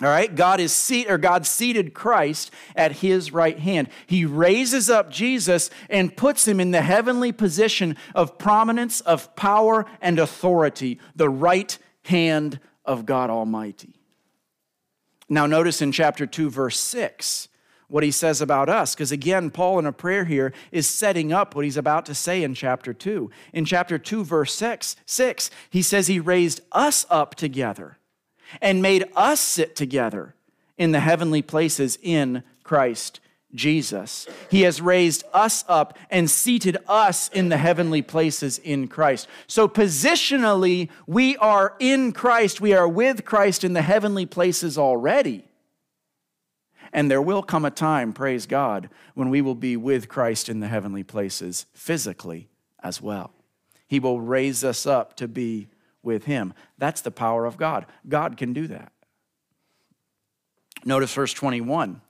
All 0.00 0.08
right, 0.08 0.32
God 0.32 0.60
is 0.60 0.72
seat 0.72 1.10
or 1.10 1.18
God 1.18 1.44
seated 1.44 1.92
Christ 1.92 2.52
at 2.76 2.92
his 2.92 3.32
right 3.32 3.58
hand. 3.58 3.88
He 4.06 4.24
raises 4.24 4.88
up 4.88 5.10
Jesus 5.10 5.70
and 5.90 6.16
puts 6.16 6.46
him 6.46 6.60
in 6.60 6.70
the 6.70 6.82
heavenly 6.82 7.32
position 7.32 7.96
of 8.14 8.38
prominence, 8.38 9.00
of 9.00 9.34
power 9.34 9.86
and 10.00 10.20
authority, 10.20 11.00
the 11.16 11.28
right 11.28 11.76
hand 12.04 12.60
of 12.84 13.06
God 13.06 13.28
Almighty. 13.28 13.98
Now 15.28 15.46
notice 15.46 15.82
in 15.82 15.90
chapter 15.90 16.26
2 16.26 16.48
verse 16.48 16.78
6 16.78 17.48
what 17.88 18.04
he 18.04 18.10
says 18.10 18.40
about 18.40 18.68
us 18.68 18.94
because 18.94 19.10
again 19.10 19.50
Paul 19.50 19.80
in 19.80 19.86
a 19.86 19.92
prayer 19.92 20.24
here 20.24 20.52
is 20.70 20.86
setting 20.86 21.32
up 21.32 21.56
what 21.56 21.64
he's 21.64 21.76
about 21.76 22.06
to 22.06 22.14
say 22.14 22.44
in 22.44 22.54
chapter 22.54 22.94
2. 22.94 23.30
In 23.52 23.64
chapter 23.64 23.98
2 23.98 24.24
verse 24.24 24.54
6, 24.54 24.94
6 25.04 25.50
he 25.68 25.82
says 25.82 26.06
he 26.06 26.20
raised 26.20 26.60
us 26.70 27.04
up 27.10 27.34
together 27.34 27.97
and 28.60 28.82
made 28.82 29.04
us 29.16 29.40
sit 29.40 29.76
together 29.76 30.34
in 30.76 30.92
the 30.92 31.00
heavenly 31.00 31.42
places 31.42 31.98
in 32.02 32.42
Christ 32.62 33.20
Jesus. 33.54 34.26
He 34.50 34.62
has 34.62 34.80
raised 34.80 35.24
us 35.32 35.64
up 35.68 35.96
and 36.10 36.28
seated 36.28 36.76
us 36.86 37.28
in 37.28 37.48
the 37.48 37.56
heavenly 37.56 38.02
places 38.02 38.58
in 38.58 38.88
Christ. 38.88 39.26
So, 39.46 39.66
positionally, 39.66 40.90
we 41.06 41.36
are 41.38 41.74
in 41.78 42.12
Christ. 42.12 42.60
We 42.60 42.74
are 42.74 42.88
with 42.88 43.24
Christ 43.24 43.64
in 43.64 43.72
the 43.72 43.82
heavenly 43.82 44.26
places 44.26 44.76
already. 44.76 45.44
And 46.92 47.10
there 47.10 47.22
will 47.22 47.42
come 47.42 47.64
a 47.64 47.70
time, 47.70 48.12
praise 48.12 48.46
God, 48.46 48.88
when 49.14 49.30
we 49.30 49.42
will 49.42 49.54
be 49.54 49.76
with 49.76 50.08
Christ 50.08 50.48
in 50.48 50.60
the 50.60 50.68
heavenly 50.68 51.02
places 51.02 51.66
physically 51.72 52.48
as 52.82 53.02
well. 53.02 53.32
He 53.86 54.00
will 54.00 54.20
raise 54.20 54.64
us 54.64 54.86
up 54.86 55.16
to 55.16 55.28
be 55.28 55.68
with 56.02 56.24
him. 56.24 56.54
That's 56.78 57.00
the 57.00 57.10
power 57.10 57.46
of 57.46 57.56
God. 57.56 57.86
God 58.08 58.36
can 58.36 58.52
do 58.52 58.66
that. 58.68 58.92
Notice 60.84 61.12
verse 61.12 61.32
21. 61.32 62.00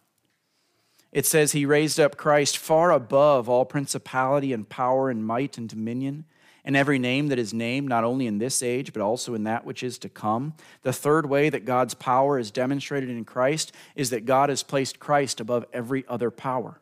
It 1.12 1.26
says, 1.26 1.52
He 1.52 1.64
raised 1.64 1.99
up 1.99 2.16
Christ 2.16 2.59
far 2.59 2.90
above 2.90 3.49
all 3.49 3.64
principality 3.64 4.52
and 4.52 4.68
power 4.68 5.11
and 5.11 5.25
might 5.25 5.57
and 5.57 5.68
dominion, 5.68 6.26
and 6.64 6.76
every 6.76 6.99
name 6.99 7.28
that 7.28 7.38
is 7.38 7.54
named, 7.54 7.88
not 7.88 8.04
only 8.04 8.26
in 8.26 8.38
this 8.38 8.62
age, 8.62 8.92
but 8.92 9.00
also 9.00 9.35
in 9.35 9.45
that 9.45 9.64
which 9.64 9.83
is 9.83 9.97
to 9.99 10.09
come. 10.09 10.52
The 10.83 10.92
third 10.92 11.26
way 11.26 11.49
that 11.49 11.64
God's 11.64 11.95
power 11.95 12.38
is 12.38 12.50
demonstrated 12.50 13.09
in 13.09 13.25
Christ 13.25 13.73
is 13.95 14.11
that 14.11 14.26
God 14.26 14.50
has 14.50 14.62
placed 14.62 14.99
Christ 14.99 15.40
above 15.40 15.64
every 15.73 16.04
other 16.09 16.30
power. 16.30 16.80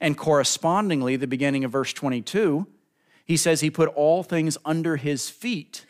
And 0.00 0.18
correspondingly, 0.18 1.16
the 1.16 1.26
beginning 1.26 1.64
of 1.64 1.72
verse 1.72 1.94
22, 1.94 2.66
he 3.24 3.38
says 3.38 3.60
he 3.60 3.70
put 3.70 3.88
all 3.88 4.22
things 4.22 4.58
under 4.66 4.96
his 4.96 5.30
feet 5.30 5.86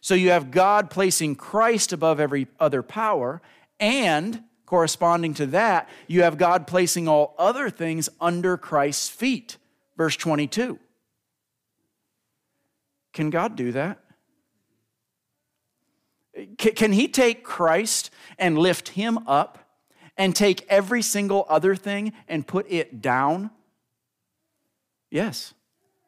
so 0.00 0.14
you 0.14 0.30
have 0.30 0.50
God 0.50 0.90
placing 0.90 1.36
Christ 1.36 1.92
above 1.92 2.20
every 2.20 2.46
other 2.58 2.82
power, 2.82 3.42
and 3.78 4.42
corresponding 4.66 5.34
to 5.34 5.46
that, 5.46 5.88
you 6.06 6.22
have 6.22 6.38
God 6.38 6.66
placing 6.66 7.08
all 7.08 7.34
other 7.38 7.70
things 7.70 8.08
under 8.20 8.56
Christ's 8.56 9.08
feet. 9.08 9.56
Verse 9.96 10.16
22. 10.16 10.78
Can 13.12 13.30
God 13.30 13.56
do 13.56 13.72
that? 13.72 13.98
Can 16.56 16.92
He 16.92 17.08
take 17.08 17.42
Christ 17.42 18.10
and 18.38 18.56
lift 18.56 18.90
Him 18.90 19.18
up 19.26 19.58
and 20.16 20.34
take 20.36 20.64
every 20.68 21.02
single 21.02 21.44
other 21.48 21.74
thing 21.74 22.12
and 22.28 22.46
put 22.46 22.66
it 22.70 23.02
down? 23.02 23.50
Yes, 25.10 25.52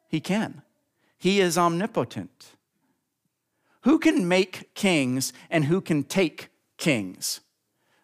He 0.09 0.21
can. 0.21 0.63
He 1.19 1.41
is 1.41 1.59
omnipotent. 1.59 2.55
Who 3.83 3.99
can 3.99 4.29
make 4.29 4.75
kings 4.75 5.33
and 5.51 5.65
who 5.65 5.81
can 5.81 6.05
take 6.05 6.49
kings? 6.77 7.41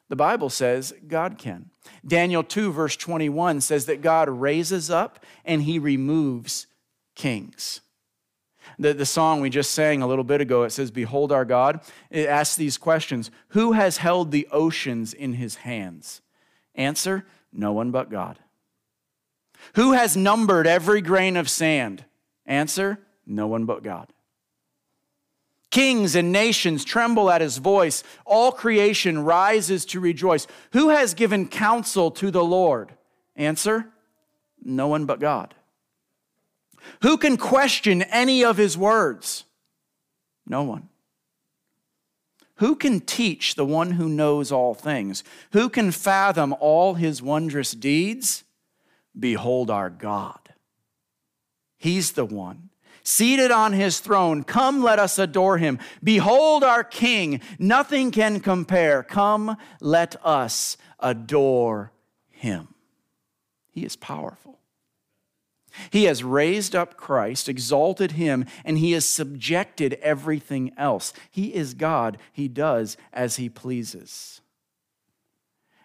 The 0.08 0.16
Bible 0.16 0.50
says 0.50 0.92
God 1.06 1.38
can. 1.38 1.70
Daniel 2.06 2.42
2, 2.42 2.72
verse 2.72 2.96
21 2.96 3.60
says 3.60 3.86
that 3.86 4.02
God 4.02 4.28
raises 4.28 4.90
up 4.90 5.24
and 5.44 5.62
he 5.62 5.78
removes 5.78 6.66
kings. 7.14 7.80
The, 8.78 8.92
the 8.94 9.06
song 9.06 9.40
we 9.40 9.50
just 9.50 9.72
sang 9.72 10.02
a 10.02 10.06
little 10.06 10.24
bit 10.24 10.40
ago, 10.40 10.64
it 10.64 10.70
says, 10.70 10.90
Behold 10.90 11.32
our 11.32 11.44
God. 11.44 11.80
It 12.10 12.28
asks 12.28 12.56
these 12.56 12.78
questions 12.78 13.30
Who 13.48 13.72
has 13.72 13.98
held 13.98 14.30
the 14.30 14.48
oceans 14.50 15.14
in 15.14 15.34
his 15.34 15.56
hands? 15.56 16.20
Answer 16.74 17.26
No 17.52 17.72
one 17.72 17.90
but 17.90 18.10
God. 18.10 18.38
Who 19.74 19.92
has 19.92 20.16
numbered 20.16 20.66
every 20.66 21.00
grain 21.00 21.36
of 21.36 21.48
sand? 21.48 22.04
Answer 22.46 23.00
No 23.26 23.46
one 23.46 23.64
but 23.64 23.82
God. 23.82 24.12
Kings 25.70 26.14
and 26.14 26.32
nations 26.32 26.84
tremble 26.84 27.30
at 27.30 27.40
his 27.40 27.58
voice. 27.58 28.02
All 28.24 28.52
creation 28.52 29.18
rises 29.18 29.84
to 29.86 30.00
rejoice. 30.00 30.46
Who 30.72 30.88
has 30.88 31.14
given 31.14 31.48
counsel 31.48 32.10
to 32.12 32.30
the 32.30 32.44
Lord? 32.44 32.92
Answer 33.36 33.90
No 34.62 34.88
one 34.88 35.04
but 35.04 35.20
God. 35.20 35.54
Who 37.02 37.18
can 37.18 37.36
question 37.36 38.02
any 38.02 38.44
of 38.44 38.56
his 38.56 38.78
words? 38.78 39.44
No 40.46 40.62
one. 40.62 40.88
Who 42.56 42.74
can 42.74 43.00
teach 43.00 43.54
the 43.54 43.66
one 43.66 43.92
who 43.92 44.08
knows 44.08 44.50
all 44.50 44.74
things? 44.74 45.22
Who 45.52 45.68
can 45.68 45.92
fathom 45.92 46.54
all 46.58 46.94
his 46.94 47.22
wondrous 47.22 47.72
deeds? 47.72 48.42
Behold 49.16 49.70
our 49.70 49.90
God. 49.90 50.40
He's 51.76 52.12
the 52.12 52.24
one 52.24 52.67
seated 53.08 53.50
on 53.50 53.72
his 53.72 54.00
throne. 54.00 54.44
Come, 54.44 54.82
let 54.82 54.98
us 54.98 55.18
adore 55.18 55.56
him. 55.56 55.78
Behold 56.04 56.62
our 56.62 56.84
King. 56.84 57.40
Nothing 57.58 58.10
can 58.10 58.38
compare. 58.38 59.02
Come, 59.02 59.56
let 59.80 60.14
us 60.24 60.76
adore 61.00 61.90
him. 62.28 62.74
He 63.72 63.84
is 63.84 63.96
powerful. 63.96 64.58
He 65.90 66.04
has 66.04 66.22
raised 66.22 66.76
up 66.76 66.96
Christ, 66.98 67.48
exalted 67.48 68.12
him, 68.12 68.44
and 68.64 68.76
he 68.76 68.92
has 68.92 69.06
subjected 69.06 69.94
everything 70.02 70.72
else. 70.76 71.14
He 71.30 71.54
is 71.54 71.72
God. 71.72 72.18
He 72.32 72.46
does 72.46 72.98
as 73.12 73.36
he 73.36 73.48
pleases. 73.48 74.42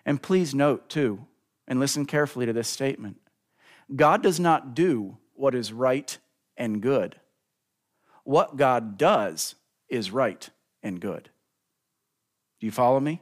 And 0.05 0.21
please 0.21 0.53
note, 0.53 0.89
too, 0.89 1.25
and 1.69 1.79
listen 1.79 2.05
carefully 2.05 2.45
to 2.47 2.53
this 2.53 2.67
statement 2.67 3.17
God 3.95 4.21
does 4.21 4.41
not 4.41 4.75
do 4.75 5.17
what 5.35 5.55
is 5.55 5.71
right 5.71 6.17
and 6.57 6.81
good. 6.81 7.15
What 8.23 8.55
God 8.55 8.97
does 8.97 9.55
is 9.89 10.11
right 10.11 10.49
and 10.81 10.99
good. 10.99 11.29
Do 12.59 12.65
you 12.65 12.71
follow 12.71 12.99
me? 12.99 13.21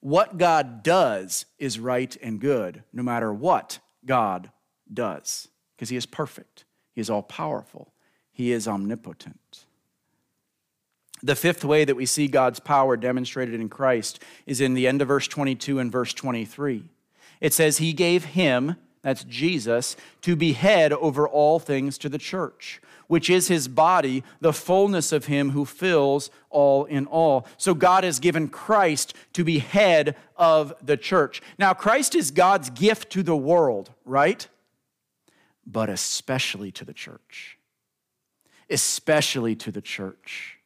What 0.00 0.38
God 0.38 0.82
does 0.82 1.46
is 1.58 1.80
right 1.80 2.16
and 2.22 2.40
good, 2.40 2.84
no 2.92 3.02
matter 3.02 3.32
what 3.32 3.80
God 4.04 4.50
does, 4.92 5.48
because 5.74 5.88
He 5.88 5.96
is 5.96 6.06
perfect, 6.06 6.64
He 6.94 7.00
is 7.00 7.10
all 7.10 7.22
powerful, 7.22 7.92
He 8.30 8.52
is 8.52 8.68
omnipotent. 8.68 9.64
The 11.22 11.34
fifth 11.34 11.64
way 11.64 11.84
that 11.84 11.96
we 11.96 12.06
see 12.06 12.28
God's 12.28 12.60
power 12.60 12.96
demonstrated 12.96 13.60
in 13.60 13.68
Christ 13.68 14.22
is 14.46 14.60
in 14.60 14.74
the 14.74 14.86
end 14.86 15.02
of 15.02 15.08
verse 15.08 15.26
22 15.26 15.80
and 15.80 15.90
verse 15.90 16.12
23. 16.14 16.84
It 17.40 17.52
says, 17.52 17.78
He 17.78 17.92
gave 17.92 18.24
him, 18.24 18.76
that's 19.08 19.24
Jesus, 19.24 19.96
to 20.22 20.36
be 20.36 20.52
head 20.52 20.92
over 20.92 21.26
all 21.26 21.58
things 21.58 21.96
to 21.98 22.08
the 22.10 22.18
church, 22.18 22.80
which 23.06 23.30
is 23.30 23.48
his 23.48 23.66
body, 23.66 24.22
the 24.40 24.52
fullness 24.52 25.10
of 25.12 25.24
him 25.24 25.50
who 25.50 25.64
fills 25.64 26.30
all 26.50 26.84
in 26.84 27.06
all. 27.06 27.46
So 27.56 27.72
God 27.72 28.04
has 28.04 28.20
given 28.20 28.48
Christ 28.48 29.14
to 29.32 29.44
be 29.44 29.60
head 29.60 30.14
of 30.36 30.74
the 30.82 30.98
church. 30.98 31.40
Now, 31.58 31.72
Christ 31.72 32.14
is 32.14 32.30
God's 32.30 32.68
gift 32.68 33.10
to 33.12 33.22
the 33.22 33.36
world, 33.36 33.90
right? 34.04 34.46
But 35.66 35.88
especially 35.88 36.70
to 36.72 36.84
the 36.84 36.92
church. 36.92 37.58
Especially 38.68 39.56
to 39.56 39.72
the 39.72 39.80
church. 39.80 40.57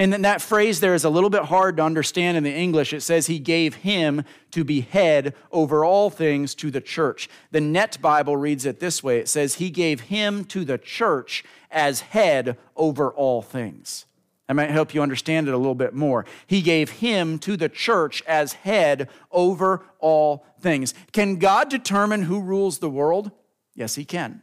And 0.00 0.10
then 0.10 0.22
that 0.22 0.40
phrase 0.40 0.80
there 0.80 0.94
is 0.94 1.04
a 1.04 1.10
little 1.10 1.28
bit 1.28 1.42
hard 1.42 1.76
to 1.76 1.82
understand 1.82 2.38
in 2.38 2.42
the 2.42 2.54
English. 2.54 2.94
It 2.94 3.02
says 3.02 3.26
he 3.26 3.38
gave 3.38 3.74
him 3.74 4.24
to 4.50 4.64
be 4.64 4.80
head 4.80 5.34
over 5.52 5.84
all 5.84 6.08
things 6.08 6.54
to 6.54 6.70
the 6.70 6.80
church. 6.80 7.28
The 7.50 7.60
Net 7.60 7.98
Bible 8.00 8.34
reads 8.34 8.64
it 8.64 8.80
this 8.80 9.02
way 9.02 9.18
it 9.18 9.28
says 9.28 9.56
he 9.56 9.68
gave 9.68 10.00
him 10.00 10.46
to 10.46 10.64
the 10.64 10.78
church 10.78 11.44
as 11.70 12.00
head 12.00 12.56
over 12.76 13.10
all 13.10 13.42
things. 13.42 14.06
That 14.48 14.54
might 14.54 14.70
help 14.70 14.94
you 14.94 15.02
understand 15.02 15.48
it 15.48 15.54
a 15.54 15.58
little 15.58 15.74
bit 15.74 15.92
more. 15.92 16.24
He 16.46 16.62
gave 16.62 16.88
him 16.88 17.38
to 17.40 17.58
the 17.58 17.68
church 17.68 18.22
as 18.26 18.54
head 18.54 19.10
over 19.30 19.84
all 19.98 20.46
things. 20.60 20.94
Can 21.12 21.36
God 21.36 21.68
determine 21.68 22.22
who 22.22 22.40
rules 22.40 22.78
the 22.78 22.88
world? 22.88 23.32
Yes, 23.74 23.96
he 23.96 24.06
can. 24.06 24.40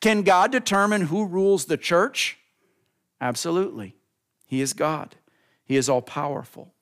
Can 0.00 0.22
God 0.22 0.50
determine 0.50 1.02
who 1.02 1.24
rules 1.24 1.66
the 1.66 1.76
church? 1.76 2.36
Absolutely. 3.20 3.94
He 4.48 4.60
is 4.60 4.72
God, 4.72 5.14
He 5.64 5.76
is 5.76 5.88
all 5.88 6.02
powerful. 6.02 6.72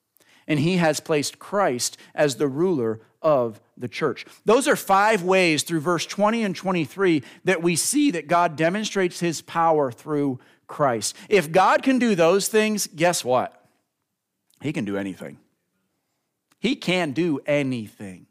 And 0.47 0.61
He 0.61 0.77
has 0.77 1.01
placed 1.01 1.37
Christ 1.37 1.97
as 2.15 2.37
the 2.37 2.47
ruler 2.47 3.01
of 3.21 3.59
the 3.75 3.89
church. 3.89 4.25
Those 4.45 4.67
are 4.67 4.77
five 4.77 5.21
ways 5.21 5.63
through 5.63 5.81
verse 5.81 6.05
20 6.05 6.41
and 6.43 6.55
23 6.55 7.21
that 7.43 7.61
we 7.61 7.75
see 7.75 8.11
that 8.11 8.27
God 8.27 8.55
demonstrates 8.55 9.19
His 9.19 9.41
power 9.41 9.91
through 9.91 10.39
Christ. 10.65 11.15
If 11.27 11.51
God 11.51 11.83
can 11.83 11.99
do 11.99 12.15
those 12.15 12.47
things, 12.47 12.87
guess 12.87 13.25
what? 13.25 13.61
He 14.61 14.71
can 14.71 14.85
do 14.85 14.97
anything. 14.97 15.37
He 16.59 16.75
can 16.75 17.11
do 17.11 17.39
anything. 17.45 18.27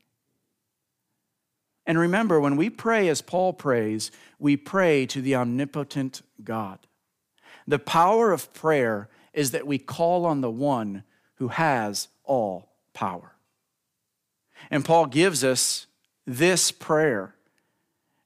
And 1.86 1.98
remember, 1.98 2.40
when 2.40 2.56
we 2.56 2.68
pray 2.68 3.08
as 3.08 3.22
Paul 3.22 3.52
prays, 3.52 4.10
we 4.38 4.56
pray 4.56 5.06
to 5.06 5.20
the 5.20 5.36
omnipotent 5.36 6.22
God. 6.42 6.80
The 7.68 7.78
power 7.78 8.32
of 8.32 8.52
prayer 8.52 9.08
is 9.36 9.52
that 9.52 9.66
we 9.66 9.78
call 9.78 10.24
on 10.26 10.40
the 10.40 10.50
one 10.50 11.04
who 11.34 11.48
has 11.48 12.08
all 12.24 12.72
power. 12.94 13.36
And 14.70 14.84
Paul 14.84 15.06
gives 15.06 15.44
us 15.44 15.86
this 16.26 16.72
prayer. 16.72 17.34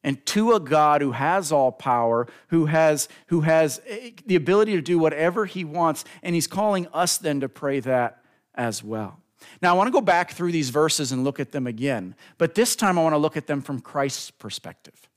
And 0.02 0.24
to 0.26 0.52
a 0.52 0.60
God 0.60 1.02
who 1.02 1.12
has 1.12 1.52
all 1.52 1.72
power, 1.72 2.26
who 2.48 2.66
has, 2.66 3.08
who 3.26 3.42
has 3.42 3.82
eh, 3.86 4.12
the 4.24 4.36
ability 4.36 4.72
to 4.72 4.80
do 4.80 4.98
whatever 4.98 5.44
he 5.44 5.64
wants, 5.64 6.04
and 6.22 6.34
he's 6.34 6.46
calling 6.46 6.86
us 6.94 7.18
then 7.18 7.40
to 7.40 7.48
pray 7.48 7.80
that 7.80 8.22
as 8.54 8.82
well. 8.82 9.18
Now, 9.60 9.74
I 9.74 9.76
want 9.76 9.88
to 9.88 9.92
go 9.92 10.00
back 10.00 10.32
through 10.32 10.52
these 10.52 10.70
verses 10.70 11.12
and 11.12 11.24
look 11.24 11.40
at 11.40 11.52
them 11.52 11.66
again, 11.66 12.14
but 12.38 12.54
this 12.54 12.76
time 12.76 12.98
I 12.98 13.02
want 13.02 13.14
to 13.14 13.18
look 13.18 13.36
at 13.36 13.46
them 13.46 13.60
from 13.60 13.80
Christ's 13.80 14.30
perspective. 14.30 15.09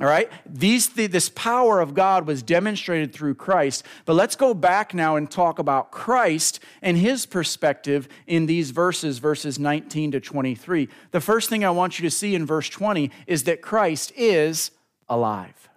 All 0.00 0.06
right? 0.06 0.30
These, 0.46 0.90
this 0.90 1.28
power 1.28 1.80
of 1.80 1.92
God 1.92 2.26
was 2.26 2.42
demonstrated 2.42 3.12
through 3.12 3.34
Christ. 3.34 3.84
But 4.04 4.14
let's 4.14 4.36
go 4.36 4.54
back 4.54 4.94
now 4.94 5.16
and 5.16 5.28
talk 5.28 5.58
about 5.58 5.90
Christ 5.90 6.60
and 6.82 6.96
his 6.96 7.26
perspective 7.26 8.08
in 8.26 8.46
these 8.46 8.70
verses, 8.70 9.18
verses 9.18 9.58
19 9.58 10.12
to 10.12 10.20
23. 10.20 10.88
The 11.10 11.20
first 11.20 11.48
thing 11.48 11.64
I 11.64 11.70
want 11.70 11.98
you 11.98 12.08
to 12.08 12.14
see 12.14 12.36
in 12.36 12.46
verse 12.46 12.68
20 12.68 13.10
is 13.26 13.44
that 13.44 13.60
Christ 13.60 14.12
is 14.14 14.70
alive. 15.08 15.67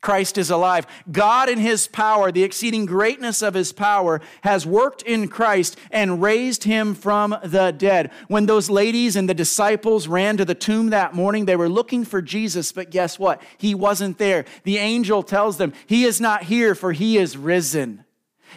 Christ 0.00 0.38
is 0.38 0.50
alive. 0.50 0.86
God, 1.10 1.48
in 1.48 1.58
his 1.58 1.88
power, 1.88 2.30
the 2.30 2.44
exceeding 2.44 2.86
greatness 2.86 3.42
of 3.42 3.54
his 3.54 3.72
power, 3.72 4.20
has 4.42 4.64
worked 4.64 5.02
in 5.02 5.28
Christ 5.28 5.76
and 5.90 6.22
raised 6.22 6.64
him 6.64 6.94
from 6.94 7.36
the 7.42 7.72
dead. 7.72 8.12
When 8.28 8.46
those 8.46 8.70
ladies 8.70 9.16
and 9.16 9.28
the 9.28 9.34
disciples 9.34 10.06
ran 10.06 10.36
to 10.36 10.44
the 10.44 10.54
tomb 10.54 10.90
that 10.90 11.14
morning, 11.14 11.46
they 11.46 11.56
were 11.56 11.68
looking 11.68 12.04
for 12.04 12.22
Jesus, 12.22 12.70
but 12.70 12.90
guess 12.90 13.18
what? 13.18 13.42
He 13.58 13.74
wasn't 13.74 14.18
there. 14.18 14.44
The 14.62 14.78
angel 14.78 15.22
tells 15.24 15.56
them, 15.56 15.72
He 15.86 16.04
is 16.04 16.20
not 16.20 16.44
here, 16.44 16.76
for 16.76 16.92
he 16.92 17.18
is 17.18 17.36
risen, 17.36 18.04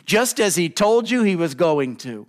just 0.06 0.40
as 0.40 0.56
he 0.56 0.70
told 0.70 1.10
you 1.10 1.24
he 1.24 1.36
was 1.36 1.56
going 1.56 1.96
to. 1.98 2.28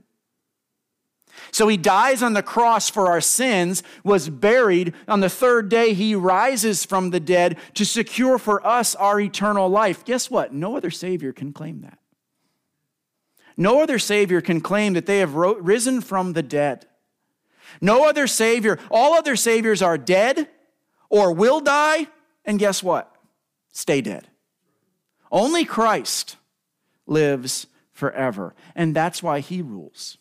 So 1.52 1.68
he 1.68 1.76
dies 1.76 2.22
on 2.22 2.32
the 2.32 2.42
cross 2.42 2.88
for 2.88 3.08
our 3.08 3.20
sins, 3.20 3.82
was 4.02 4.30
buried. 4.30 4.94
On 5.06 5.20
the 5.20 5.28
third 5.28 5.68
day, 5.68 5.92
he 5.92 6.14
rises 6.14 6.86
from 6.86 7.10
the 7.10 7.20
dead 7.20 7.58
to 7.74 7.84
secure 7.84 8.38
for 8.38 8.66
us 8.66 8.94
our 8.94 9.20
eternal 9.20 9.68
life. 9.68 10.02
Guess 10.04 10.30
what? 10.30 10.54
No 10.54 10.78
other 10.78 10.90
Savior 10.90 11.30
can 11.30 11.52
claim 11.52 11.82
that. 11.82 11.98
No 13.54 13.82
other 13.82 13.98
Savior 13.98 14.40
can 14.40 14.62
claim 14.62 14.94
that 14.94 15.04
they 15.04 15.18
have 15.18 15.34
risen 15.34 16.00
from 16.00 16.32
the 16.32 16.42
dead. 16.42 16.86
No 17.82 18.08
other 18.08 18.26
Savior, 18.26 18.78
all 18.90 19.12
other 19.12 19.36
Saviors 19.36 19.82
are 19.82 19.98
dead 19.98 20.48
or 21.10 21.34
will 21.34 21.60
die, 21.60 22.06
and 22.46 22.58
guess 22.58 22.82
what? 22.82 23.14
Stay 23.72 24.00
dead. 24.00 24.26
Only 25.30 25.66
Christ 25.66 26.36
lives 27.06 27.66
forever, 27.92 28.54
and 28.74 28.96
that's 28.96 29.22
why 29.22 29.40
he 29.40 29.60
rules. 29.60 30.16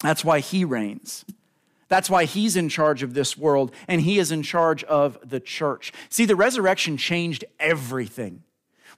That's 0.00 0.24
why 0.24 0.40
he 0.40 0.64
reigns. 0.64 1.24
That's 1.88 2.10
why 2.10 2.24
he's 2.24 2.56
in 2.56 2.68
charge 2.68 3.02
of 3.02 3.14
this 3.14 3.36
world 3.36 3.72
and 3.86 4.00
he 4.00 4.18
is 4.18 4.32
in 4.32 4.42
charge 4.42 4.82
of 4.84 5.18
the 5.24 5.40
church. 5.40 5.92
See, 6.08 6.24
the 6.24 6.36
resurrection 6.36 6.96
changed 6.96 7.44
everything. 7.60 8.42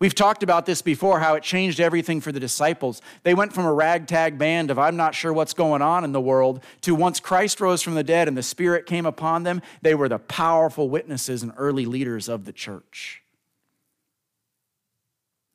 We've 0.01 0.15
talked 0.15 0.45
about 0.45 0.65
this 0.65 0.81
before, 0.81 1.19
how 1.19 1.35
it 1.35 1.43
changed 1.43 1.81
everything 1.81 2.21
for 2.21 2.31
the 2.31 2.39
disciples. 2.39 3.03
They 3.25 3.35
went 3.35 3.53
from 3.53 3.65
a 3.65 3.73
ragtag 3.73 4.39
band 4.39 4.71
of, 4.71 4.79
I'm 4.79 4.97
not 4.97 5.15
sure 5.15 5.33
what's 5.33 5.55
going 5.55 5.83
on 5.83 6.05
in 6.05 6.13
the 6.13 6.21
world, 6.21 6.63
to 6.83 6.95
once 6.95 7.19
Christ 7.19 7.61
rose 7.61 7.83
from 7.83 7.95
the 7.95 8.05
dead 8.05 8.29
and 8.29 8.37
the 8.37 8.43
Spirit 8.43 8.87
came 8.87 9.07
upon 9.07 9.43
them, 9.43 9.61
they 9.83 9.97
were 9.97 10.09
the 10.09 10.21
powerful 10.21 10.89
witnesses 10.89 11.43
and 11.43 11.53
early 11.57 11.85
leaders 11.85 12.29
of 12.29 12.45
the 12.45 12.53
church. 12.53 13.23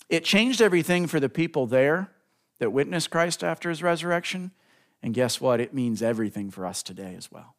It 0.10 0.26
changed 0.26 0.62
everything 0.62 1.08
for 1.08 1.22
the 1.22 1.30
people 1.30 1.66
there 1.66 2.10
that 2.60 2.72
witnessed 2.72 3.10
Christ 3.10 3.46
after 3.46 3.70
his 3.70 3.82
resurrection. 3.82 4.52
And 5.04 5.14
guess 5.14 5.40
what? 5.42 5.60
It 5.60 5.74
means 5.74 6.02
everything 6.02 6.50
for 6.50 6.66
us 6.66 6.82
today 6.82 7.14
as 7.16 7.30
well. 7.30 7.56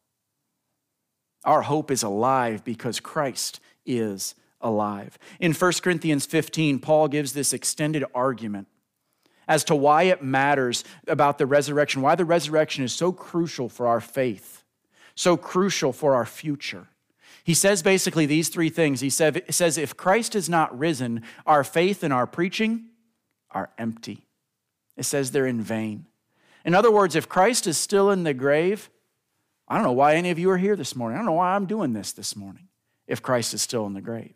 Our 1.43 1.61
hope 1.61 1.91
is 1.91 2.01
alive 2.01 2.63
because 2.63 2.99
Christ 2.99 3.59
is 3.85 4.33
alive. 4.59 5.19
In 5.39 5.53
1 5.53 5.73
Corinthians 5.83 6.25
15, 6.25 6.79
Paul 6.79 7.07
gives 7.07 7.33
this 7.33 7.53
extended 7.53 8.03
argument 8.15 8.67
as 9.47 9.63
to 9.65 9.75
why 9.75 10.03
it 10.03 10.23
matters 10.23 10.83
about 11.07 11.37
the 11.37 11.45
resurrection, 11.45 12.01
why 12.01 12.15
the 12.15 12.25
resurrection 12.25 12.83
is 12.83 12.91
so 12.91 13.11
crucial 13.11 13.69
for 13.69 13.85
our 13.85 14.01
faith, 14.01 14.63
so 15.13 15.37
crucial 15.37 15.93
for 15.93 16.15
our 16.15 16.25
future. 16.25 16.87
He 17.43 17.53
says 17.53 17.83
basically 17.83 18.25
these 18.25 18.49
three 18.49 18.69
things. 18.69 19.01
He 19.01 19.11
says, 19.11 19.77
if 19.77 19.95
Christ 19.95 20.33
is 20.33 20.49
not 20.49 20.75
risen, 20.75 21.21
our 21.45 21.63
faith 21.63 22.01
and 22.01 22.11
our 22.11 22.25
preaching 22.25 22.85
are 23.51 23.69
empty. 23.77 24.25
It 24.97 25.03
says 25.03 25.29
they're 25.29 25.45
in 25.45 25.61
vain. 25.61 26.07
In 26.65 26.73
other 26.73 26.91
words, 26.91 27.15
if 27.15 27.29
Christ 27.29 27.67
is 27.67 27.77
still 27.77 28.09
in 28.11 28.23
the 28.23 28.33
grave, 28.33 28.89
I 29.67 29.75
don't 29.75 29.85
know 29.85 29.91
why 29.93 30.15
any 30.15 30.31
of 30.31 30.39
you 30.39 30.49
are 30.49 30.57
here 30.57 30.75
this 30.75 30.95
morning. 30.95 31.15
I 31.15 31.19
don't 31.19 31.27
know 31.27 31.33
why 31.33 31.55
I'm 31.55 31.67
doing 31.67 31.93
this 31.93 32.11
this 32.11 32.35
morning 32.35 32.67
if 33.07 33.21
Christ 33.21 33.53
is 33.53 33.61
still 33.61 33.85
in 33.85 33.93
the 33.93 34.01
grave. 34.01 34.33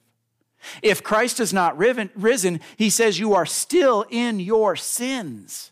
If 0.82 1.04
Christ 1.04 1.40
is 1.40 1.54
not 1.54 1.78
risen, 1.78 2.60
he 2.78 2.90
says 2.90 3.18
you 3.18 3.34
are 3.34 3.46
still 3.46 4.06
in 4.10 4.40
your 4.40 4.76
sins. 4.76 5.72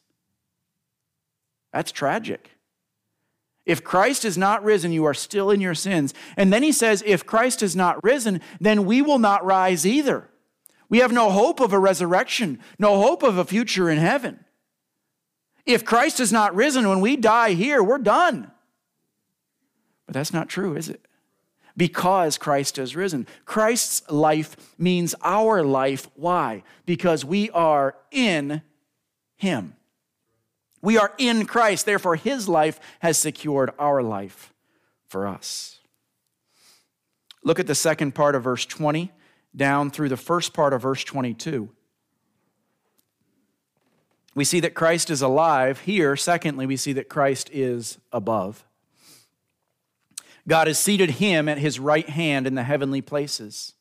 That's 1.73 1.91
tragic. 1.91 2.51
If 3.65 3.83
Christ 3.83 4.23
is 4.23 4.37
not 4.37 4.63
risen, 4.63 4.93
you 4.93 5.03
are 5.05 5.13
still 5.13 5.51
in 5.51 5.59
your 5.59 5.75
sins. 5.75 6.13
And 6.37 6.53
then 6.53 6.63
he 6.63 6.71
says, 6.71 7.03
if 7.05 7.25
Christ 7.25 7.61
is 7.61 7.75
not 7.75 8.01
risen, 8.03 8.39
then 8.61 8.85
we 8.85 9.01
will 9.01 9.19
not 9.19 9.45
rise 9.45 9.85
either. 9.85 10.29
We 10.89 10.99
have 10.99 11.11
no 11.11 11.29
hope 11.29 11.59
of 11.59 11.73
a 11.73 11.79
resurrection, 11.79 12.59
no 12.79 13.01
hope 13.01 13.23
of 13.23 13.37
a 13.37 13.43
future 13.43 13.89
in 13.89 13.97
heaven. 13.97 14.39
If 15.67 15.83
Christ 15.83 16.21
is 16.21 16.31
not 16.31 16.55
risen 16.55 16.87
when 16.87 17.01
we 17.01 17.17
die 17.17 17.51
here, 17.51 17.83
we're 17.83 17.97
done. 17.97 18.49
But 20.05 20.13
that's 20.13 20.33
not 20.33 20.47
true, 20.47 20.75
is 20.77 20.87
it? 20.87 21.05
Because 21.75 22.37
Christ 22.37 22.77
has 22.77 22.95
risen. 22.95 23.27
Christ's 23.43 24.09
life 24.09 24.55
means 24.79 25.13
our 25.21 25.61
life. 25.63 26.07
Why? 26.15 26.63
Because 26.85 27.25
we 27.25 27.49
are 27.51 27.95
in 28.11 28.61
Him. 29.35 29.75
We 30.81 30.97
are 30.97 31.13
in 31.17 31.45
Christ. 31.45 31.85
Therefore, 31.85 32.15
His 32.15 32.47
life 32.47 32.79
has 32.99 33.17
secured 33.17 33.71
our 33.77 34.01
life 34.01 34.53
for 35.09 35.27
us. 35.27 35.79
Look 37.43 37.59
at 37.59 37.67
the 37.67 37.75
second 37.75 38.15
part 38.15 38.35
of 38.35 38.43
verse 38.43 38.65
20 38.65 39.11
down 39.53 39.91
through 39.91 40.09
the 40.09 40.17
first 40.17 40.53
part 40.53 40.71
of 40.71 40.81
verse 40.81 41.03
22. 41.03 41.69
We 44.37 44.43
see 44.43 44.59
that 44.59 44.75
Christ 44.75 45.09
is 45.09 45.23
alive. 45.23 45.79
Here, 45.79 46.15
secondly, 46.15 46.67
we 46.67 46.77
see 46.77 46.93
that 46.93 47.09
Christ 47.09 47.49
is 47.51 47.97
above. 48.11 48.63
God 50.47 50.67
has 50.67 50.77
seated 50.77 51.09
him 51.09 51.49
at 51.49 51.57
his 51.57 51.79
right 51.79 52.07
hand 52.07 52.45
in 52.45 52.53
the 52.53 52.61
heavenly 52.61 53.01
places. 53.01 53.73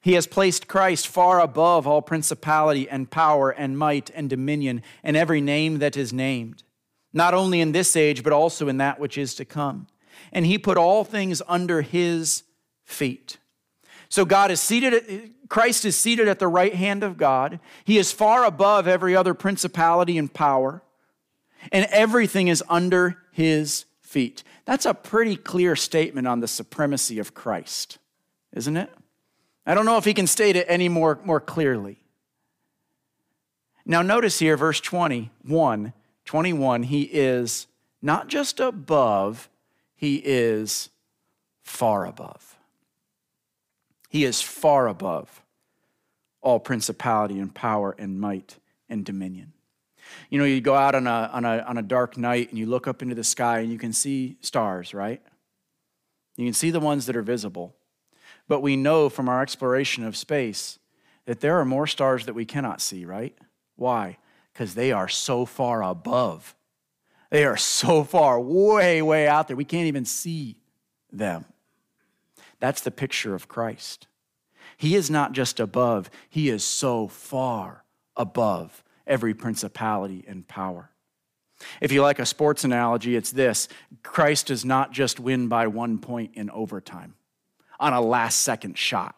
He 0.00 0.14
has 0.14 0.26
placed 0.26 0.66
Christ 0.66 1.06
far 1.06 1.40
above 1.40 1.86
all 1.86 2.02
principality 2.02 2.88
and 2.88 3.08
power 3.08 3.50
and 3.50 3.78
might 3.78 4.10
and 4.12 4.28
dominion 4.28 4.82
and 5.04 5.16
every 5.16 5.40
name 5.40 5.78
that 5.78 5.96
is 5.96 6.12
named, 6.12 6.64
not 7.12 7.32
only 7.32 7.60
in 7.60 7.70
this 7.70 7.94
age, 7.94 8.24
but 8.24 8.32
also 8.32 8.66
in 8.66 8.78
that 8.78 8.98
which 8.98 9.16
is 9.16 9.36
to 9.36 9.44
come. 9.44 9.86
And 10.32 10.44
he 10.44 10.58
put 10.58 10.76
all 10.76 11.04
things 11.04 11.40
under 11.46 11.82
his 11.82 12.42
feet. 12.84 13.38
So 14.08 14.24
God 14.24 14.50
is 14.50 14.60
seated, 14.60 15.34
Christ 15.50 15.84
is 15.84 15.98
seated 15.98 16.28
at 16.28 16.38
the 16.38 16.48
right 16.48 16.74
hand 16.74 17.02
of 17.02 17.18
God. 17.18 17.58
He 17.84 17.98
is 17.98 18.12
far 18.12 18.44
above 18.44 18.86
every 18.88 19.14
other 19.14 19.34
principality 19.34 20.16
and 20.16 20.32
power, 20.32 20.80
and 21.72 21.86
everything 21.90 22.48
is 22.48 22.62
under 22.68 23.18
his 23.32 23.84
feet. 24.00 24.44
That's 24.64 24.86
a 24.86 24.94
pretty 24.94 25.36
clear 25.36 25.74
statement 25.74 26.28
on 26.28 26.38
the 26.38 26.48
supremacy 26.48 27.18
of 27.18 27.34
Christ, 27.34 27.98
isn't 28.52 28.76
it? 28.76 28.90
I 29.66 29.74
don't 29.74 29.84
know 29.84 29.98
if 29.98 30.04
he 30.04 30.14
can 30.14 30.28
state 30.28 30.54
it 30.54 30.66
any 30.68 30.88
more, 30.88 31.18
more 31.24 31.40
clearly. 31.40 31.98
Now, 33.84 34.02
notice 34.02 34.38
here, 34.38 34.56
verse 34.56 34.80
21, 34.80 35.92
21, 36.24 36.82
he 36.84 37.02
is 37.02 37.66
not 38.00 38.28
just 38.28 38.60
above, 38.60 39.48
he 39.96 40.22
is 40.24 40.90
far 41.62 42.06
above. 42.06 42.56
He 44.10 44.24
is 44.24 44.42
far 44.42 44.88
above 44.88 45.42
all 46.42 46.58
principality 46.58 47.38
and 47.38 47.54
power 47.54 47.94
and 47.96 48.20
might 48.20 48.58
and 48.88 49.04
dominion. 49.04 49.52
You 50.30 50.40
know, 50.40 50.44
you 50.44 50.60
go 50.60 50.74
out 50.74 50.96
on 50.96 51.06
a, 51.06 51.30
on, 51.32 51.44
a, 51.44 51.58
on 51.58 51.78
a 51.78 51.82
dark 51.82 52.16
night 52.16 52.50
and 52.50 52.58
you 52.58 52.66
look 52.66 52.88
up 52.88 53.02
into 53.02 53.14
the 53.14 53.22
sky 53.22 53.60
and 53.60 53.70
you 53.70 53.78
can 53.78 53.92
see 53.92 54.36
stars, 54.40 54.92
right? 54.92 55.22
You 56.36 56.44
can 56.44 56.54
see 56.54 56.70
the 56.70 56.80
ones 56.80 57.06
that 57.06 57.14
are 57.14 57.22
visible. 57.22 57.76
But 58.48 58.62
we 58.62 58.74
know 58.74 59.08
from 59.08 59.28
our 59.28 59.42
exploration 59.42 60.02
of 60.02 60.16
space 60.16 60.80
that 61.26 61.38
there 61.38 61.60
are 61.60 61.64
more 61.64 61.86
stars 61.86 62.26
that 62.26 62.34
we 62.34 62.44
cannot 62.44 62.80
see, 62.80 63.04
right? 63.04 63.38
Why? 63.76 64.18
Because 64.52 64.74
they 64.74 64.90
are 64.90 65.06
so 65.06 65.46
far 65.46 65.84
above. 65.84 66.56
They 67.30 67.44
are 67.44 67.56
so 67.56 68.02
far, 68.02 68.40
way, 68.40 69.02
way 69.02 69.28
out 69.28 69.46
there. 69.46 69.56
We 69.56 69.64
can't 69.64 69.86
even 69.86 70.04
see 70.04 70.56
them. 71.12 71.44
That's 72.60 72.82
the 72.82 72.90
picture 72.90 73.34
of 73.34 73.48
Christ. 73.48 74.06
He 74.76 74.94
is 74.94 75.10
not 75.10 75.32
just 75.32 75.60
above, 75.60 76.10
He 76.28 76.48
is 76.48 76.64
so 76.64 77.08
far 77.08 77.84
above 78.16 78.84
every 79.06 79.34
principality 79.34 80.24
and 80.28 80.46
power. 80.46 80.90
If 81.80 81.92
you 81.92 82.02
like 82.02 82.18
a 82.18 82.26
sports 82.26 82.64
analogy, 82.64 83.16
it's 83.16 83.32
this 83.32 83.68
Christ 84.02 84.46
does 84.46 84.64
not 84.64 84.92
just 84.92 85.20
win 85.20 85.48
by 85.48 85.66
one 85.66 85.98
point 85.98 86.32
in 86.34 86.50
overtime 86.50 87.14
on 87.78 87.92
a 87.92 88.00
last 88.00 88.40
second 88.40 88.78
shot. 88.78 89.16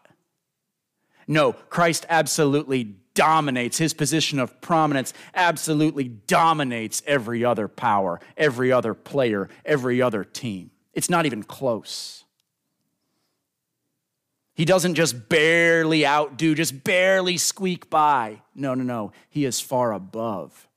No, 1.28 1.52
Christ 1.52 2.06
absolutely 2.08 2.96
dominates. 3.14 3.78
His 3.78 3.94
position 3.94 4.38
of 4.38 4.60
prominence 4.60 5.12
absolutely 5.34 6.08
dominates 6.08 7.02
every 7.06 7.44
other 7.44 7.68
power, 7.68 8.20
every 8.36 8.72
other 8.72 8.94
player, 8.94 9.48
every 9.64 10.02
other 10.02 10.24
team. 10.24 10.70
It's 10.94 11.10
not 11.10 11.26
even 11.26 11.42
close. 11.42 12.21
He 14.62 14.66
doesn't 14.66 14.94
just 14.94 15.28
barely 15.28 16.06
outdo, 16.06 16.54
just 16.54 16.84
barely 16.84 17.36
squeak 17.36 17.90
by. 17.90 18.42
No, 18.54 18.74
no, 18.74 18.84
no. 18.84 19.10
He 19.28 19.44
is 19.44 19.58
far 19.58 19.92
above 19.92 20.68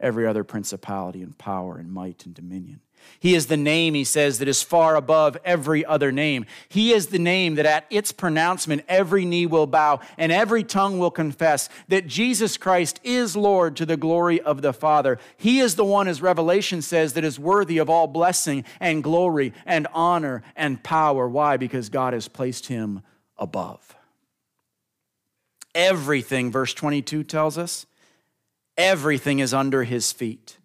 every 0.00 0.26
other 0.26 0.44
principality 0.44 1.20
and 1.20 1.36
power 1.36 1.76
and 1.76 1.92
might 1.92 2.24
and 2.24 2.34
dominion. 2.34 2.80
He 3.20 3.34
is 3.34 3.48
the 3.48 3.58
name, 3.58 3.92
he 3.92 4.04
says, 4.04 4.38
that 4.38 4.48
is 4.48 4.62
far 4.62 4.96
above 4.96 5.36
every 5.44 5.84
other 5.84 6.10
name. 6.10 6.46
He 6.70 6.94
is 6.94 7.08
the 7.08 7.18
name 7.18 7.56
that 7.56 7.66
at 7.66 7.84
its 7.90 8.12
pronouncement 8.12 8.82
every 8.88 9.26
knee 9.26 9.44
will 9.44 9.66
bow 9.66 10.00
and 10.16 10.32
every 10.32 10.64
tongue 10.64 10.98
will 10.98 11.10
confess 11.10 11.68
that 11.88 12.06
Jesus 12.06 12.56
Christ 12.56 12.98
is 13.04 13.36
Lord 13.36 13.76
to 13.76 13.84
the 13.84 13.98
glory 13.98 14.40
of 14.40 14.62
the 14.62 14.72
Father. 14.72 15.18
He 15.36 15.60
is 15.60 15.76
the 15.76 15.84
one, 15.84 16.08
as 16.08 16.22
Revelation 16.22 16.80
says, 16.80 17.12
that 17.12 17.24
is 17.24 17.38
worthy 17.38 17.76
of 17.76 17.90
all 17.90 18.06
blessing 18.06 18.64
and 18.80 19.04
glory 19.04 19.52
and 19.66 19.86
honor 19.92 20.42
and 20.56 20.82
power. 20.82 21.28
Why? 21.28 21.58
Because 21.58 21.90
God 21.90 22.14
has 22.14 22.26
placed 22.26 22.68
him 22.68 23.02
above. 23.38 23.96
Everything, 25.74 26.52
verse 26.52 26.72
22 26.74 27.24
tells 27.24 27.58
us, 27.58 27.86
everything 28.76 29.40
is 29.40 29.52
under 29.52 29.84
his 29.84 30.12
feet. 30.12 30.58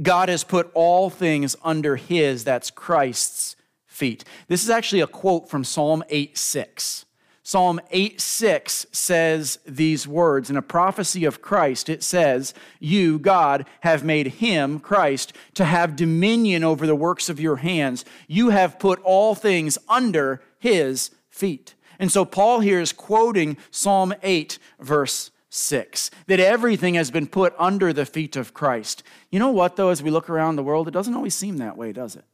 God 0.00 0.28
has 0.28 0.44
put 0.44 0.70
all 0.74 1.10
things 1.10 1.56
under 1.62 1.96
his, 1.96 2.44
that's 2.44 2.70
Christ's 2.70 3.56
feet. 3.86 4.24
This 4.46 4.62
is 4.62 4.70
actually 4.70 5.00
a 5.00 5.08
quote 5.08 5.48
from 5.48 5.64
Psalm 5.64 6.04
8 6.08 6.38
6. 6.38 7.04
Psalm 7.42 7.80
8 7.90 8.20
6 8.20 8.86
says 8.92 9.58
these 9.66 10.06
words 10.06 10.50
in 10.50 10.56
a 10.56 10.62
prophecy 10.62 11.24
of 11.24 11.40
Christ. 11.40 11.88
It 11.88 12.02
says, 12.02 12.52
You, 12.78 13.18
God, 13.18 13.66
have 13.80 14.04
made 14.04 14.26
him, 14.26 14.78
Christ, 14.78 15.32
to 15.54 15.64
have 15.64 15.96
dominion 15.96 16.62
over 16.62 16.86
the 16.86 16.94
works 16.94 17.28
of 17.28 17.40
your 17.40 17.56
hands. 17.56 18.04
You 18.26 18.50
have 18.50 18.78
put 18.78 19.00
all 19.02 19.34
things 19.34 19.78
under 19.88 20.42
his 20.58 21.10
feet. 21.30 21.74
And 21.98 22.12
so 22.12 22.24
Paul 22.24 22.60
here 22.60 22.80
is 22.80 22.92
quoting 22.92 23.56
Psalm 23.70 24.14
8, 24.22 24.58
verse 24.78 25.30
6, 25.50 26.10
that 26.26 26.40
everything 26.40 26.94
has 26.94 27.10
been 27.10 27.26
put 27.26 27.54
under 27.58 27.92
the 27.92 28.06
feet 28.06 28.36
of 28.36 28.54
Christ. 28.54 29.02
You 29.30 29.38
know 29.38 29.50
what, 29.50 29.76
though, 29.76 29.88
as 29.88 30.02
we 30.02 30.10
look 30.10 30.30
around 30.30 30.56
the 30.56 30.62
world, 30.62 30.86
it 30.86 30.92
doesn't 30.92 31.14
always 31.14 31.34
seem 31.34 31.56
that 31.58 31.76
way, 31.76 31.92
does 31.92 32.16
it? 32.16 32.24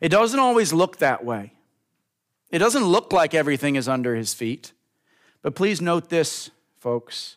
It 0.00 0.08
doesn't 0.08 0.38
always 0.38 0.72
look 0.72 0.98
that 0.98 1.24
way. 1.24 1.52
It 2.50 2.58
doesn't 2.58 2.84
look 2.84 3.12
like 3.12 3.34
everything 3.34 3.76
is 3.76 3.88
under 3.88 4.14
his 4.14 4.34
feet. 4.34 4.72
But 5.42 5.54
please 5.54 5.80
note 5.80 6.08
this, 6.08 6.50
folks. 6.78 7.36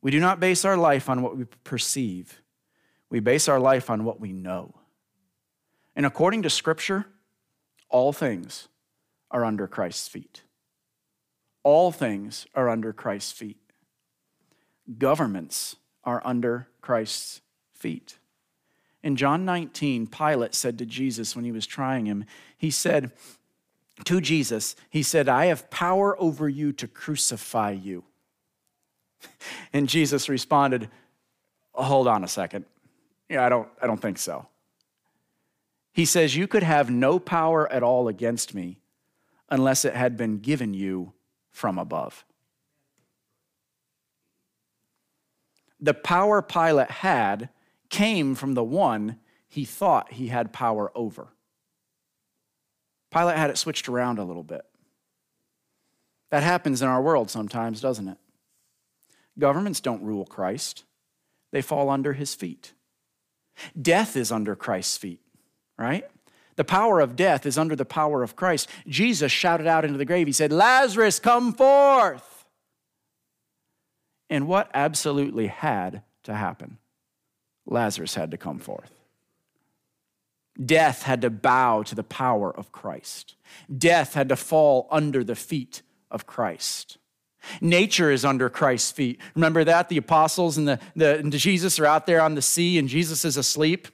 We 0.00 0.10
do 0.10 0.20
not 0.20 0.40
base 0.40 0.64
our 0.64 0.76
life 0.76 1.08
on 1.08 1.22
what 1.22 1.36
we 1.36 1.44
perceive, 1.64 2.40
we 3.10 3.20
base 3.20 3.48
our 3.48 3.60
life 3.60 3.90
on 3.90 4.04
what 4.04 4.20
we 4.20 4.32
know. 4.32 4.74
And 5.94 6.04
according 6.04 6.42
to 6.42 6.50
Scripture, 6.50 7.06
all 7.88 8.12
things 8.12 8.68
are 9.30 9.44
under 9.44 9.66
Christ's 9.66 10.08
feet. 10.08 10.42
All 11.62 11.90
things 11.90 12.46
are 12.54 12.68
under 12.68 12.92
Christ's 12.92 13.32
feet. 13.32 13.58
Governments 14.98 15.76
are 16.04 16.22
under 16.24 16.68
Christ's 16.80 17.40
feet. 17.74 18.18
In 19.02 19.16
John 19.16 19.44
19, 19.44 20.06
Pilate 20.06 20.54
said 20.54 20.78
to 20.78 20.86
Jesus 20.86 21.34
when 21.34 21.44
he 21.44 21.52
was 21.52 21.66
trying 21.66 22.06
him, 22.06 22.24
he 22.56 22.70
said 22.70 23.12
to 24.04 24.20
Jesus, 24.20 24.76
he 24.90 25.02
said, 25.02 25.28
I 25.28 25.46
have 25.46 25.70
power 25.70 26.20
over 26.20 26.48
you 26.48 26.72
to 26.74 26.88
crucify 26.88 27.70
you. 27.70 28.04
And 29.72 29.88
Jesus 29.88 30.28
responded, 30.28 30.90
Hold 31.72 32.08
on 32.08 32.24
a 32.24 32.28
second. 32.28 32.64
Yeah, 33.28 33.44
I 33.44 33.48
don't, 33.48 33.68
I 33.82 33.86
don't 33.86 34.00
think 34.00 34.18
so. 34.18 34.46
He 35.92 36.04
says, 36.04 36.36
You 36.36 36.46
could 36.46 36.62
have 36.62 36.90
no 36.90 37.18
power 37.18 37.70
at 37.70 37.82
all 37.82 38.08
against 38.08 38.54
me 38.54 38.78
unless 39.48 39.84
it 39.84 39.94
had 39.94 40.16
been 40.16 40.38
given 40.38 40.74
you 40.74 41.12
from 41.50 41.78
above. 41.78 42.24
The 45.80 45.94
power 45.94 46.42
Pilate 46.42 46.90
had 46.90 47.50
came 47.90 48.34
from 48.34 48.54
the 48.54 48.64
one 48.64 49.18
he 49.48 49.64
thought 49.64 50.14
he 50.14 50.28
had 50.28 50.52
power 50.52 50.90
over. 50.94 51.28
Pilate 53.10 53.36
had 53.36 53.50
it 53.50 53.58
switched 53.58 53.88
around 53.88 54.18
a 54.18 54.24
little 54.24 54.42
bit. 54.42 54.64
That 56.30 56.42
happens 56.42 56.82
in 56.82 56.88
our 56.88 57.00
world 57.00 57.30
sometimes, 57.30 57.80
doesn't 57.80 58.08
it? 58.08 58.18
Governments 59.38 59.80
don't 59.80 60.02
rule 60.02 60.26
Christ, 60.26 60.84
they 61.52 61.62
fall 61.62 61.88
under 61.88 62.14
his 62.14 62.34
feet. 62.34 62.72
Death 63.80 64.16
is 64.16 64.32
under 64.32 64.54
Christ's 64.56 64.98
feet, 64.98 65.20
right? 65.78 66.04
The 66.56 66.64
power 66.64 67.00
of 67.00 67.16
death 67.16 67.46
is 67.46 67.58
under 67.58 67.76
the 67.76 67.84
power 67.84 68.22
of 68.22 68.34
Christ. 68.34 68.68
Jesus 68.88 69.30
shouted 69.30 69.66
out 69.66 69.84
into 69.84 69.98
the 69.98 70.04
grave, 70.04 70.26
He 70.26 70.32
said, 70.32 70.52
Lazarus, 70.52 71.18
come 71.18 71.52
forth. 71.52 72.44
And 74.28 74.48
what 74.48 74.70
absolutely 74.74 75.46
had 75.46 76.02
to 76.24 76.34
happen? 76.34 76.78
Lazarus 77.66 78.14
had 78.14 78.30
to 78.32 78.36
come 78.36 78.58
forth. 78.58 78.90
Death 80.64 81.02
had 81.02 81.20
to 81.20 81.30
bow 81.30 81.82
to 81.82 81.94
the 81.94 82.02
power 82.02 82.50
of 82.50 82.72
Christ. 82.72 83.34
Death 83.76 84.14
had 84.14 84.28
to 84.30 84.36
fall 84.36 84.88
under 84.90 85.22
the 85.22 85.34
feet 85.34 85.82
of 86.10 86.26
Christ. 86.26 86.96
Nature 87.60 88.10
is 88.10 88.24
under 88.24 88.48
Christ's 88.48 88.90
feet. 88.90 89.20
Remember 89.34 89.62
that? 89.64 89.88
The 89.88 89.98
apostles 89.98 90.56
and 90.56 90.66
the, 90.66 90.80
the 90.96 91.18
and 91.18 91.32
Jesus 91.32 91.78
are 91.78 91.86
out 91.86 92.06
there 92.06 92.20
on 92.20 92.34
the 92.34 92.42
sea 92.42 92.78
and 92.78 92.88
Jesus 92.88 93.24
is 93.24 93.36
asleep 93.36 93.88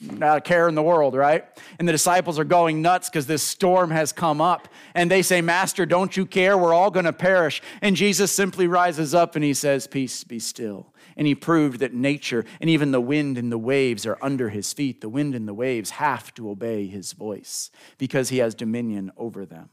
not 0.00 0.38
a 0.38 0.40
care 0.40 0.68
in 0.68 0.74
the 0.74 0.82
world, 0.82 1.14
right? 1.14 1.44
And 1.78 1.86
the 1.86 1.92
disciples 1.92 2.38
are 2.38 2.44
going 2.44 2.82
nuts 2.82 3.08
because 3.08 3.26
this 3.26 3.42
storm 3.42 3.90
has 3.90 4.12
come 4.12 4.40
up. 4.40 4.68
And 4.94 5.10
they 5.10 5.22
say, 5.22 5.40
Master, 5.40 5.86
don't 5.86 6.16
you 6.16 6.26
care? 6.26 6.58
We're 6.58 6.74
all 6.74 6.90
going 6.90 7.04
to 7.04 7.12
perish. 7.12 7.62
And 7.80 7.96
Jesus 7.96 8.32
simply 8.32 8.66
rises 8.66 9.14
up 9.14 9.36
and 9.36 9.44
he 9.44 9.54
says, 9.54 9.86
Peace, 9.86 10.24
be 10.24 10.38
still. 10.38 10.92
And 11.16 11.26
he 11.26 11.34
proved 11.34 11.78
that 11.78 11.94
nature 11.94 12.44
and 12.60 12.68
even 12.68 12.90
the 12.90 13.00
wind 13.00 13.38
and 13.38 13.52
the 13.52 13.58
waves 13.58 14.04
are 14.04 14.18
under 14.20 14.48
his 14.48 14.72
feet. 14.72 15.00
The 15.00 15.08
wind 15.08 15.34
and 15.34 15.46
the 15.46 15.54
waves 15.54 15.90
have 15.90 16.34
to 16.34 16.50
obey 16.50 16.86
his 16.86 17.12
voice 17.12 17.70
because 17.96 18.30
he 18.30 18.38
has 18.38 18.54
dominion 18.54 19.12
over 19.16 19.46
them. 19.46 19.70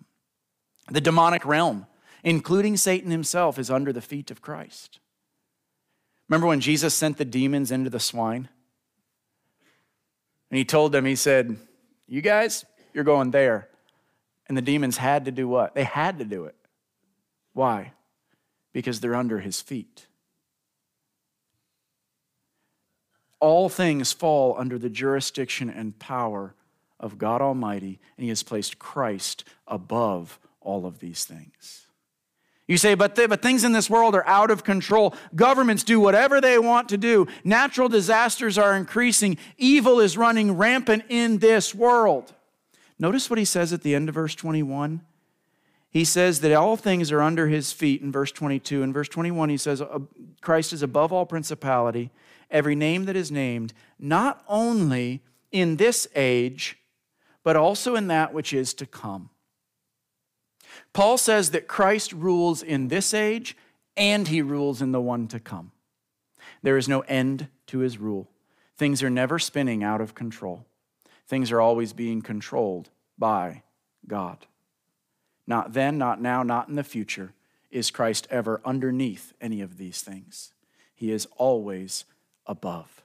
The 0.89 1.01
demonic 1.01 1.45
realm, 1.45 1.87
including 2.23 2.77
Satan 2.77 3.11
himself, 3.11 3.57
is 3.57 3.71
under 3.71 3.91
the 3.91 4.01
feet 4.01 4.29
of 4.29 4.41
Christ. 4.41 4.99
Remember 6.29 6.47
when 6.47 6.61
Jesus 6.61 6.93
sent 6.93 7.17
the 7.17 7.25
demons 7.25 7.71
into 7.71 7.89
the 7.89 7.99
swine? 7.99 8.49
And 10.51 10.57
he 10.57 10.65
told 10.65 10.91
them, 10.91 11.05
He 11.05 11.15
said, 11.15 11.57
You 12.07 12.21
guys, 12.21 12.65
you're 12.93 13.05
going 13.05 13.31
there. 13.31 13.69
And 14.47 14.57
the 14.57 14.61
demons 14.61 14.97
had 14.97 15.25
to 15.25 15.31
do 15.31 15.47
what? 15.47 15.73
They 15.73 15.85
had 15.85 16.19
to 16.19 16.25
do 16.25 16.43
it. 16.45 16.55
Why? 17.53 17.93
Because 18.73 18.99
they're 18.99 19.15
under 19.15 19.39
his 19.39 19.61
feet. 19.61 20.07
All 23.39 23.69
things 23.69 24.11
fall 24.11 24.55
under 24.57 24.77
the 24.77 24.89
jurisdiction 24.89 25.69
and 25.69 25.97
power 25.97 26.53
of 26.99 27.17
God 27.17 27.41
Almighty, 27.41 27.99
and 28.17 28.23
he 28.23 28.29
has 28.29 28.43
placed 28.43 28.77
Christ 28.77 29.45
above 29.67 30.37
all 30.59 30.85
of 30.85 30.99
these 30.99 31.25
things. 31.25 31.87
You 32.67 32.77
say, 32.77 32.93
but, 32.93 33.15
th- 33.15 33.29
but 33.29 33.41
things 33.41 33.63
in 33.63 33.73
this 33.73 33.89
world 33.89 34.15
are 34.15 34.25
out 34.27 34.51
of 34.51 34.63
control. 34.63 35.15
Governments 35.35 35.83
do 35.83 35.99
whatever 35.99 36.39
they 36.39 36.57
want 36.57 36.89
to 36.89 36.97
do. 36.97 37.27
Natural 37.43 37.89
disasters 37.89 38.57
are 38.57 38.75
increasing. 38.75 39.37
Evil 39.57 39.99
is 39.99 40.17
running 40.17 40.57
rampant 40.57 41.03
in 41.09 41.39
this 41.39 41.75
world. 41.75 42.33
Notice 42.97 43.29
what 43.29 43.39
he 43.39 43.45
says 43.45 43.73
at 43.73 43.81
the 43.81 43.95
end 43.95 44.09
of 44.09 44.15
verse 44.15 44.35
21. 44.35 45.01
He 45.89 46.05
says 46.05 46.39
that 46.39 46.53
all 46.53 46.77
things 46.77 47.11
are 47.11 47.21
under 47.21 47.47
his 47.49 47.73
feet 47.73 48.01
in 48.01 48.11
verse 48.11 48.31
22. 48.31 48.81
In 48.81 48.93
verse 48.93 49.09
21, 49.09 49.49
he 49.49 49.57
says, 49.57 49.81
uh, 49.81 49.99
Christ 50.39 50.71
is 50.71 50.81
above 50.81 51.11
all 51.11 51.25
principality, 51.25 52.11
every 52.49 52.75
name 52.75 53.05
that 53.05 53.17
is 53.17 53.29
named, 53.29 53.73
not 53.99 54.43
only 54.47 55.21
in 55.51 55.75
this 55.75 56.07
age, 56.15 56.77
but 57.43 57.57
also 57.57 57.95
in 57.95 58.07
that 58.07 58.33
which 58.33 58.53
is 58.53 58.73
to 58.75 58.85
come. 58.85 59.29
Paul 60.93 61.17
says 61.17 61.51
that 61.51 61.67
Christ 61.67 62.11
rules 62.11 62.61
in 62.61 62.87
this 62.89 63.13
age 63.13 63.55
and 63.95 64.27
he 64.27 64.41
rules 64.41 64.81
in 64.81 64.91
the 64.91 65.01
one 65.01 65.27
to 65.29 65.39
come. 65.39 65.71
There 66.61 66.77
is 66.77 66.89
no 66.89 67.01
end 67.01 67.47
to 67.67 67.79
his 67.79 67.97
rule. 67.97 68.29
Things 68.77 69.01
are 69.03 69.09
never 69.09 69.39
spinning 69.39 69.83
out 69.83 70.01
of 70.01 70.15
control, 70.15 70.65
things 71.27 71.51
are 71.51 71.61
always 71.61 71.93
being 71.93 72.21
controlled 72.21 72.89
by 73.17 73.63
God. 74.07 74.47
Not 75.47 75.73
then, 75.73 75.97
not 75.97 76.21
now, 76.21 76.43
not 76.43 76.67
in 76.67 76.75
the 76.75 76.83
future 76.83 77.33
is 77.71 77.91
Christ 77.91 78.27
ever 78.29 78.61
underneath 78.65 79.33
any 79.39 79.61
of 79.61 79.77
these 79.77 80.01
things. 80.01 80.53
He 80.93 81.11
is 81.11 81.27
always 81.37 82.05
above. 82.45 83.01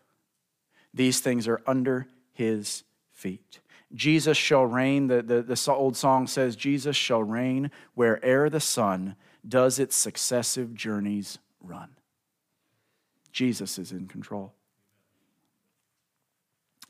These 0.92 1.20
things 1.20 1.46
are 1.46 1.62
under 1.66 2.08
his 2.32 2.82
feet. 3.12 3.60
Jesus 3.94 4.36
shall 4.36 4.66
reign. 4.66 5.06
The, 5.06 5.22
the, 5.22 5.42
the 5.42 5.72
old 5.72 5.96
song 5.96 6.26
says, 6.26 6.56
Jesus 6.56 6.96
shall 6.96 7.22
reign 7.22 7.70
where'er 7.94 8.50
the 8.50 8.60
sun 8.60 9.16
does 9.46 9.78
its 9.78 9.94
successive 9.94 10.74
journeys 10.74 11.38
run. 11.60 11.90
Jesus 13.32 13.78
is 13.78 13.92
in 13.92 14.08
control. 14.08 14.54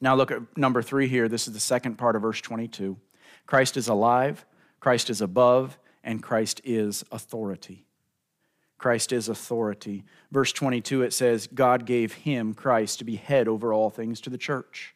Now 0.00 0.14
look 0.14 0.30
at 0.30 0.56
number 0.56 0.82
three 0.82 1.08
here. 1.08 1.28
This 1.28 1.48
is 1.48 1.54
the 1.54 1.60
second 1.60 1.96
part 1.96 2.16
of 2.16 2.22
verse 2.22 2.40
22. 2.40 2.96
Christ 3.46 3.76
is 3.76 3.88
alive, 3.88 4.44
Christ 4.80 5.10
is 5.10 5.20
above, 5.20 5.78
and 6.02 6.22
Christ 6.22 6.60
is 6.64 7.04
authority. 7.10 7.84
Christ 8.78 9.12
is 9.12 9.28
authority. 9.28 10.04
Verse 10.30 10.52
22, 10.52 11.02
it 11.02 11.12
says, 11.12 11.48
God 11.52 11.86
gave 11.86 12.12
him, 12.12 12.52
Christ, 12.52 12.98
to 12.98 13.04
be 13.04 13.16
head 13.16 13.48
over 13.48 13.72
all 13.72 13.88
things 13.88 14.20
to 14.22 14.30
the 14.30 14.38
church 14.38 14.95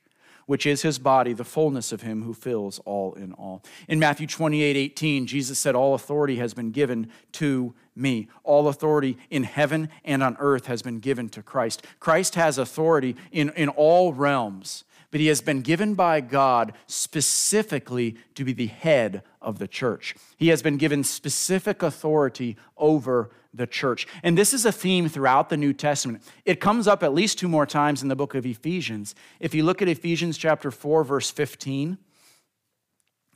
which 0.50 0.66
is 0.66 0.82
his 0.82 0.98
body, 0.98 1.32
the 1.32 1.44
fullness 1.44 1.92
of 1.92 2.02
him 2.02 2.24
who 2.24 2.34
fills 2.34 2.80
all 2.80 3.14
in 3.14 3.32
all. 3.34 3.62
In 3.86 4.00
Matthew 4.00 4.26
28 4.26 4.76
18, 4.76 5.28
Jesus 5.28 5.60
said, 5.60 5.76
All 5.76 5.94
authority 5.94 6.38
has 6.38 6.54
been 6.54 6.72
given 6.72 7.08
to 7.34 7.72
me. 7.94 8.26
All 8.42 8.66
authority 8.66 9.16
in 9.30 9.44
heaven 9.44 9.90
and 10.04 10.24
on 10.24 10.36
earth 10.40 10.66
has 10.66 10.82
been 10.82 10.98
given 10.98 11.28
to 11.28 11.42
Christ. 11.44 11.86
Christ 12.00 12.34
has 12.34 12.58
authority 12.58 13.14
in, 13.30 13.50
in 13.50 13.68
all 13.68 14.12
realms 14.12 14.82
but 15.10 15.20
he 15.20 15.26
has 15.26 15.40
been 15.40 15.60
given 15.60 15.94
by 15.94 16.20
God 16.20 16.72
specifically 16.86 18.16
to 18.34 18.44
be 18.44 18.52
the 18.52 18.66
head 18.66 19.22
of 19.42 19.58
the 19.58 19.68
church. 19.68 20.14
He 20.36 20.48
has 20.48 20.62
been 20.62 20.76
given 20.76 21.02
specific 21.02 21.82
authority 21.82 22.56
over 22.76 23.30
the 23.52 23.66
church. 23.66 24.06
And 24.22 24.38
this 24.38 24.52
is 24.52 24.64
a 24.64 24.72
theme 24.72 25.08
throughout 25.08 25.48
the 25.48 25.56
New 25.56 25.72
Testament. 25.72 26.22
It 26.44 26.60
comes 26.60 26.86
up 26.86 27.02
at 27.02 27.14
least 27.14 27.38
two 27.38 27.48
more 27.48 27.66
times 27.66 28.02
in 28.02 28.08
the 28.08 28.16
book 28.16 28.34
of 28.34 28.46
Ephesians. 28.46 29.14
If 29.40 29.54
you 29.54 29.64
look 29.64 29.82
at 29.82 29.88
Ephesians 29.88 30.38
chapter 30.38 30.70
4 30.70 31.02
verse 31.02 31.30
15, 31.30 31.98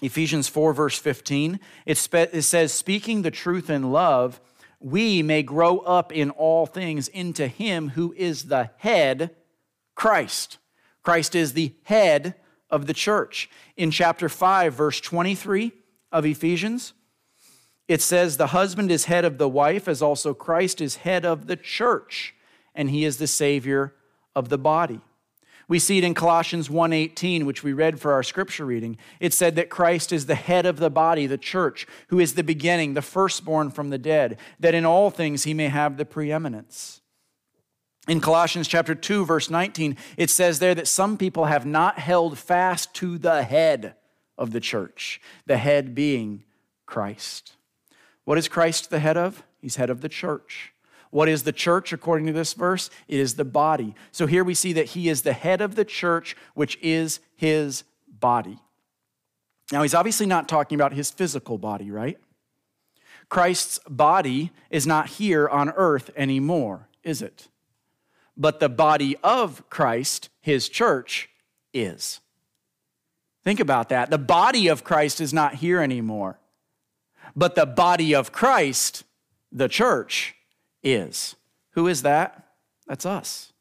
Ephesians 0.02 0.48
4 0.48 0.72
verse 0.72 0.98
15, 0.98 1.58
it, 1.86 1.98
spe- 1.98 2.14
it 2.32 2.42
says 2.42 2.72
speaking 2.72 3.22
the 3.22 3.30
truth 3.30 3.70
in 3.70 3.90
love, 3.90 4.40
we 4.78 5.22
may 5.22 5.42
grow 5.42 5.78
up 5.78 6.12
in 6.12 6.30
all 6.30 6.66
things 6.66 7.08
into 7.08 7.48
him 7.48 7.90
who 7.90 8.12
is 8.16 8.44
the 8.44 8.70
head, 8.76 9.34
Christ. 9.94 10.58
Christ 11.04 11.34
is 11.34 11.52
the 11.52 11.74
head 11.84 12.34
of 12.70 12.86
the 12.86 12.94
church. 12.94 13.48
In 13.76 13.90
chapter 13.90 14.28
5, 14.28 14.74
verse 14.74 15.00
23 15.00 15.72
of 16.10 16.26
Ephesians, 16.26 16.94
it 17.86 18.00
says, 18.00 18.36
The 18.36 18.48
husband 18.48 18.90
is 18.90 19.04
head 19.04 19.24
of 19.24 19.38
the 19.38 19.48
wife, 19.48 19.86
as 19.86 20.02
also 20.02 20.34
Christ 20.34 20.80
is 20.80 20.96
head 20.96 21.24
of 21.24 21.46
the 21.46 21.56
church, 21.56 22.34
and 22.74 22.90
he 22.90 23.04
is 23.04 23.18
the 23.18 23.26
Savior 23.26 23.94
of 24.34 24.48
the 24.48 24.58
body. 24.58 25.00
We 25.66 25.78
see 25.78 25.98
it 25.98 26.04
in 26.04 26.14
Colossians 26.14 26.68
1:18 26.68 27.44
which 27.44 27.62
we 27.62 27.72
read 27.72 27.98
for 27.98 28.12
our 28.12 28.22
scripture 28.22 28.66
reading. 28.66 28.98
It 29.18 29.32
said 29.32 29.56
that 29.56 29.70
Christ 29.70 30.12
is 30.12 30.26
the 30.26 30.34
head 30.34 30.66
of 30.66 30.76
the 30.76 30.90
body, 30.90 31.26
the 31.26 31.38
church, 31.38 31.86
who 32.08 32.20
is 32.20 32.34
the 32.34 32.44
beginning, 32.44 32.92
the 32.92 33.02
firstborn 33.02 33.70
from 33.70 33.88
the 33.88 33.98
dead, 33.98 34.38
that 34.60 34.74
in 34.74 34.84
all 34.84 35.10
things 35.10 35.44
he 35.44 35.54
may 35.54 35.68
have 35.68 35.96
the 35.96 36.04
preeminence. 36.04 37.00
In 38.06 38.20
Colossians 38.20 38.68
chapter 38.68 38.94
2 38.94 39.24
verse 39.24 39.48
19, 39.48 39.96
it 40.16 40.30
says 40.30 40.58
there 40.58 40.74
that 40.74 40.88
some 40.88 41.16
people 41.16 41.46
have 41.46 41.64
not 41.64 41.98
held 41.98 42.38
fast 42.38 42.92
to 42.94 43.16
the 43.16 43.42
head 43.42 43.94
of 44.36 44.52
the 44.52 44.60
church, 44.60 45.20
the 45.46 45.56
head 45.56 45.94
being 45.94 46.44
Christ. 46.86 47.52
What 48.24 48.38
is 48.38 48.48
Christ 48.48 48.90
the 48.90 48.98
head 48.98 49.16
of? 49.16 49.42
He's 49.60 49.76
head 49.76 49.90
of 49.90 50.00
the 50.00 50.08
church. 50.08 50.72
What 51.10 51.28
is 51.28 51.44
the 51.44 51.52
church 51.52 51.92
according 51.92 52.26
to 52.26 52.32
this 52.32 52.54
verse? 52.54 52.90
It 53.06 53.20
is 53.20 53.36
the 53.36 53.44
body. 53.44 53.94
So 54.10 54.26
here 54.26 54.44
we 54.44 54.54
see 54.54 54.72
that 54.72 54.86
he 54.86 55.08
is 55.08 55.22
the 55.22 55.32
head 55.32 55.60
of 55.60 55.76
the 55.76 55.84
church, 55.84 56.36
which 56.54 56.76
is 56.82 57.20
his 57.36 57.84
body. 58.08 58.58
Now, 59.72 59.82
he's 59.82 59.94
obviously 59.94 60.26
not 60.26 60.48
talking 60.48 60.76
about 60.76 60.92
his 60.92 61.10
physical 61.10 61.56
body, 61.56 61.90
right? 61.90 62.18
Christ's 63.28 63.78
body 63.88 64.50
is 64.70 64.86
not 64.86 65.08
here 65.08 65.48
on 65.48 65.70
earth 65.70 66.10
anymore, 66.16 66.88
is 67.02 67.22
it? 67.22 67.48
But 68.36 68.60
the 68.60 68.68
body 68.68 69.16
of 69.22 69.68
Christ, 69.70 70.28
his 70.40 70.68
church, 70.68 71.28
is. 71.72 72.20
Think 73.42 73.60
about 73.60 73.90
that. 73.90 74.10
The 74.10 74.18
body 74.18 74.68
of 74.68 74.84
Christ 74.84 75.20
is 75.20 75.32
not 75.32 75.56
here 75.56 75.80
anymore, 75.80 76.38
but 77.36 77.54
the 77.54 77.66
body 77.66 78.14
of 78.14 78.32
Christ, 78.32 79.04
the 79.52 79.68
church, 79.68 80.34
is. 80.82 81.36
Who 81.72 81.86
is 81.86 82.02
that? 82.02 82.48
That's 82.86 83.06
us. 83.06 83.52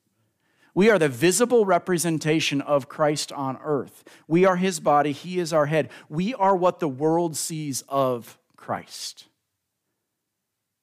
We 0.75 0.89
are 0.89 0.97
the 0.97 1.09
visible 1.09 1.65
representation 1.65 2.61
of 2.61 2.89
Christ 2.89 3.31
on 3.31 3.59
earth. 3.63 4.03
We 4.27 4.45
are 4.45 4.55
his 4.55 4.79
body, 4.79 5.11
he 5.11 5.37
is 5.37 5.53
our 5.53 5.67
head. 5.67 5.89
We 6.09 6.33
are 6.33 6.55
what 6.55 6.79
the 6.79 6.87
world 6.87 7.37
sees 7.37 7.83
of 7.87 8.39
Christ. 8.55 9.25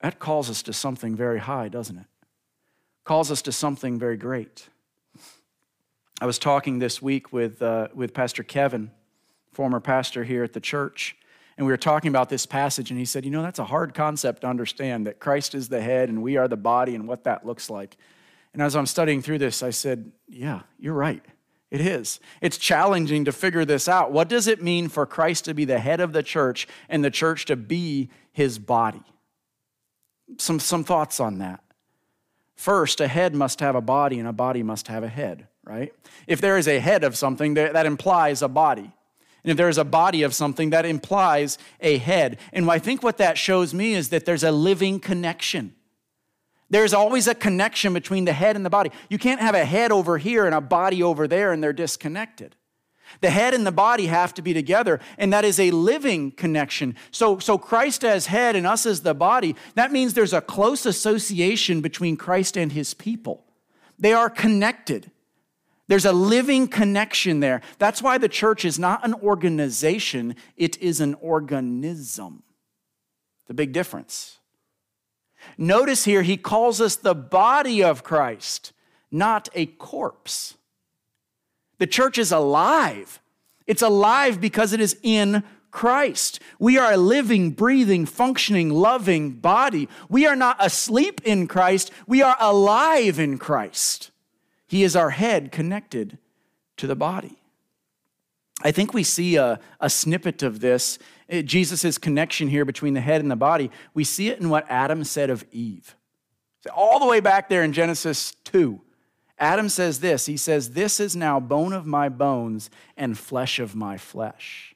That 0.00 0.18
calls 0.18 0.48
us 0.48 0.62
to 0.62 0.72
something 0.72 1.16
very 1.16 1.40
high, 1.40 1.68
doesn't 1.68 1.98
it? 1.98 2.06
Calls 3.10 3.32
us 3.32 3.42
to 3.42 3.50
something 3.50 3.98
very 3.98 4.16
great. 4.16 4.68
I 6.20 6.26
was 6.26 6.38
talking 6.38 6.78
this 6.78 7.02
week 7.02 7.32
with, 7.32 7.60
uh, 7.60 7.88
with 7.92 8.14
Pastor 8.14 8.44
Kevin, 8.44 8.92
former 9.52 9.80
pastor 9.80 10.22
here 10.22 10.44
at 10.44 10.52
the 10.52 10.60
church, 10.60 11.16
and 11.56 11.66
we 11.66 11.72
were 11.72 11.76
talking 11.76 12.08
about 12.08 12.28
this 12.28 12.46
passage, 12.46 12.88
and 12.88 13.00
he 13.00 13.04
said, 13.04 13.24
You 13.24 13.32
know, 13.32 13.42
that's 13.42 13.58
a 13.58 13.64
hard 13.64 13.94
concept 13.94 14.42
to 14.42 14.46
understand 14.46 15.08
that 15.08 15.18
Christ 15.18 15.56
is 15.56 15.68
the 15.68 15.80
head 15.80 16.08
and 16.08 16.22
we 16.22 16.36
are 16.36 16.46
the 16.46 16.56
body 16.56 16.94
and 16.94 17.08
what 17.08 17.24
that 17.24 17.44
looks 17.44 17.68
like. 17.68 17.96
And 18.52 18.62
as 18.62 18.76
I'm 18.76 18.86
studying 18.86 19.22
through 19.22 19.38
this, 19.38 19.60
I 19.60 19.70
said, 19.70 20.12
Yeah, 20.28 20.60
you're 20.78 20.94
right. 20.94 21.24
It 21.72 21.80
is. 21.80 22.20
It's 22.40 22.58
challenging 22.58 23.24
to 23.24 23.32
figure 23.32 23.64
this 23.64 23.88
out. 23.88 24.12
What 24.12 24.28
does 24.28 24.46
it 24.46 24.62
mean 24.62 24.88
for 24.88 25.04
Christ 25.04 25.46
to 25.46 25.54
be 25.54 25.64
the 25.64 25.80
head 25.80 25.98
of 25.98 26.12
the 26.12 26.22
church 26.22 26.68
and 26.88 27.04
the 27.04 27.10
church 27.10 27.44
to 27.46 27.56
be 27.56 28.08
his 28.30 28.60
body? 28.60 29.02
Some, 30.38 30.60
some 30.60 30.84
thoughts 30.84 31.18
on 31.18 31.38
that. 31.38 31.60
First, 32.60 33.00
a 33.00 33.08
head 33.08 33.34
must 33.34 33.60
have 33.60 33.74
a 33.74 33.80
body 33.80 34.18
and 34.18 34.28
a 34.28 34.34
body 34.34 34.62
must 34.62 34.88
have 34.88 35.02
a 35.02 35.08
head, 35.08 35.46
right? 35.64 35.94
If 36.26 36.42
there 36.42 36.58
is 36.58 36.68
a 36.68 36.78
head 36.78 37.04
of 37.04 37.16
something, 37.16 37.54
that 37.54 37.86
implies 37.86 38.42
a 38.42 38.48
body. 38.48 38.92
And 39.42 39.50
if 39.50 39.56
there 39.56 39.70
is 39.70 39.78
a 39.78 39.84
body 39.84 40.24
of 40.24 40.34
something, 40.34 40.68
that 40.68 40.84
implies 40.84 41.56
a 41.80 41.96
head. 41.96 42.38
And 42.52 42.70
I 42.70 42.78
think 42.78 43.02
what 43.02 43.16
that 43.16 43.38
shows 43.38 43.72
me 43.72 43.94
is 43.94 44.10
that 44.10 44.26
there's 44.26 44.44
a 44.44 44.52
living 44.52 45.00
connection. 45.00 45.74
There's 46.68 46.92
always 46.92 47.26
a 47.28 47.34
connection 47.34 47.94
between 47.94 48.26
the 48.26 48.34
head 48.34 48.56
and 48.56 48.66
the 48.66 48.68
body. 48.68 48.90
You 49.08 49.16
can't 49.16 49.40
have 49.40 49.54
a 49.54 49.64
head 49.64 49.90
over 49.90 50.18
here 50.18 50.44
and 50.44 50.54
a 50.54 50.60
body 50.60 51.02
over 51.02 51.26
there 51.26 51.54
and 51.54 51.64
they're 51.64 51.72
disconnected. 51.72 52.56
The 53.20 53.30
head 53.30 53.54
and 53.54 53.66
the 53.66 53.72
body 53.72 54.06
have 54.06 54.32
to 54.34 54.42
be 54.42 54.54
together, 54.54 55.00
and 55.18 55.32
that 55.32 55.44
is 55.44 55.58
a 55.58 55.70
living 55.70 56.30
connection. 56.30 56.96
So, 57.10 57.38
so 57.38 57.58
Christ 57.58 58.04
as 58.04 58.26
head 58.26 58.56
and 58.56 58.66
us 58.66 58.86
as 58.86 59.02
the 59.02 59.14
body, 59.14 59.56
that 59.74 59.92
means 59.92 60.14
there's 60.14 60.32
a 60.32 60.40
close 60.40 60.86
association 60.86 61.80
between 61.80 62.16
Christ 62.16 62.56
and 62.56 62.72
his 62.72 62.94
people. 62.94 63.44
They 63.98 64.12
are 64.12 64.30
connected. 64.30 65.10
There's 65.88 66.04
a 66.04 66.12
living 66.12 66.68
connection 66.68 67.40
there. 67.40 67.62
That's 67.78 68.00
why 68.00 68.16
the 68.16 68.28
church 68.28 68.64
is 68.64 68.78
not 68.78 69.04
an 69.04 69.14
organization, 69.14 70.36
it 70.56 70.78
is 70.78 71.00
an 71.00 71.14
organism. 71.14 72.44
The 73.48 73.54
big 73.54 73.72
difference. 73.72 74.38
Notice 75.58 76.04
here, 76.04 76.22
he 76.22 76.36
calls 76.36 76.80
us 76.80 76.96
the 76.96 77.14
body 77.14 77.82
of 77.82 78.04
Christ, 78.04 78.72
not 79.10 79.48
a 79.54 79.66
corpse. 79.66 80.54
The 81.80 81.86
church 81.86 82.18
is 82.18 82.30
alive. 82.30 83.20
It's 83.66 83.80
alive 83.80 84.38
because 84.38 84.74
it 84.74 84.80
is 84.80 84.98
in 85.02 85.42
Christ. 85.70 86.38
We 86.58 86.76
are 86.76 86.92
a 86.92 86.98
living, 86.98 87.52
breathing, 87.52 88.04
functioning, 88.04 88.68
loving 88.68 89.30
body. 89.32 89.88
We 90.10 90.26
are 90.26 90.36
not 90.36 90.58
asleep 90.60 91.22
in 91.24 91.46
Christ, 91.48 91.90
we 92.06 92.20
are 92.20 92.36
alive 92.38 93.18
in 93.18 93.38
Christ. 93.38 94.10
He 94.66 94.82
is 94.82 94.94
our 94.94 95.10
head 95.10 95.52
connected 95.52 96.18
to 96.76 96.86
the 96.86 96.94
body. 96.94 97.38
I 98.62 98.72
think 98.72 98.92
we 98.92 99.02
see 99.02 99.36
a, 99.36 99.58
a 99.80 99.88
snippet 99.88 100.42
of 100.42 100.60
this, 100.60 100.98
eh, 101.30 101.40
Jesus' 101.40 101.96
connection 101.96 102.48
here 102.48 102.66
between 102.66 102.92
the 102.92 103.00
head 103.00 103.22
and 103.22 103.30
the 103.30 103.36
body. 103.36 103.70
We 103.94 104.04
see 104.04 104.28
it 104.28 104.38
in 104.38 104.50
what 104.50 104.66
Adam 104.68 105.02
said 105.02 105.30
of 105.30 105.46
Eve. 105.50 105.96
All 106.74 107.00
the 107.00 107.06
way 107.06 107.20
back 107.20 107.48
there 107.48 107.62
in 107.62 107.72
Genesis 107.72 108.32
2, 108.44 108.82
Adam 109.40 109.70
says 109.70 110.00
this 110.00 110.26
He 110.26 110.36
says, 110.36 110.70
This 110.70 111.00
is 111.00 111.16
now 111.16 111.40
bone 111.40 111.72
of 111.72 111.86
my 111.86 112.10
bones 112.10 112.70
and 112.96 113.18
flesh 113.18 113.58
of 113.58 113.74
my 113.74 113.96
flesh. 113.96 114.74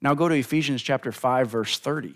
Now 0.00 0.14
go 0.14 0.28
to 0.28 0.34
Ephesians 0.34 0.82
chapter 0.82 1.12
5, 1.12 1.48
verse 1.48 1.78
30. 1.78 2.14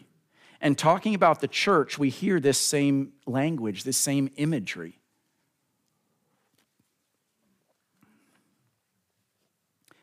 And 0.61 0.77
talking 0.77 1.15
about 1.15 1.41
the 1.41 1.49
church, 1.49 1.99
we 1.99 2.09
hear 2.09 2.41
this 2.41 2.59
same 2.59 3.13
language, 3.27 3.85
this 3.85 3.99
same 3.99 4.31
imagery. 4.37 4.99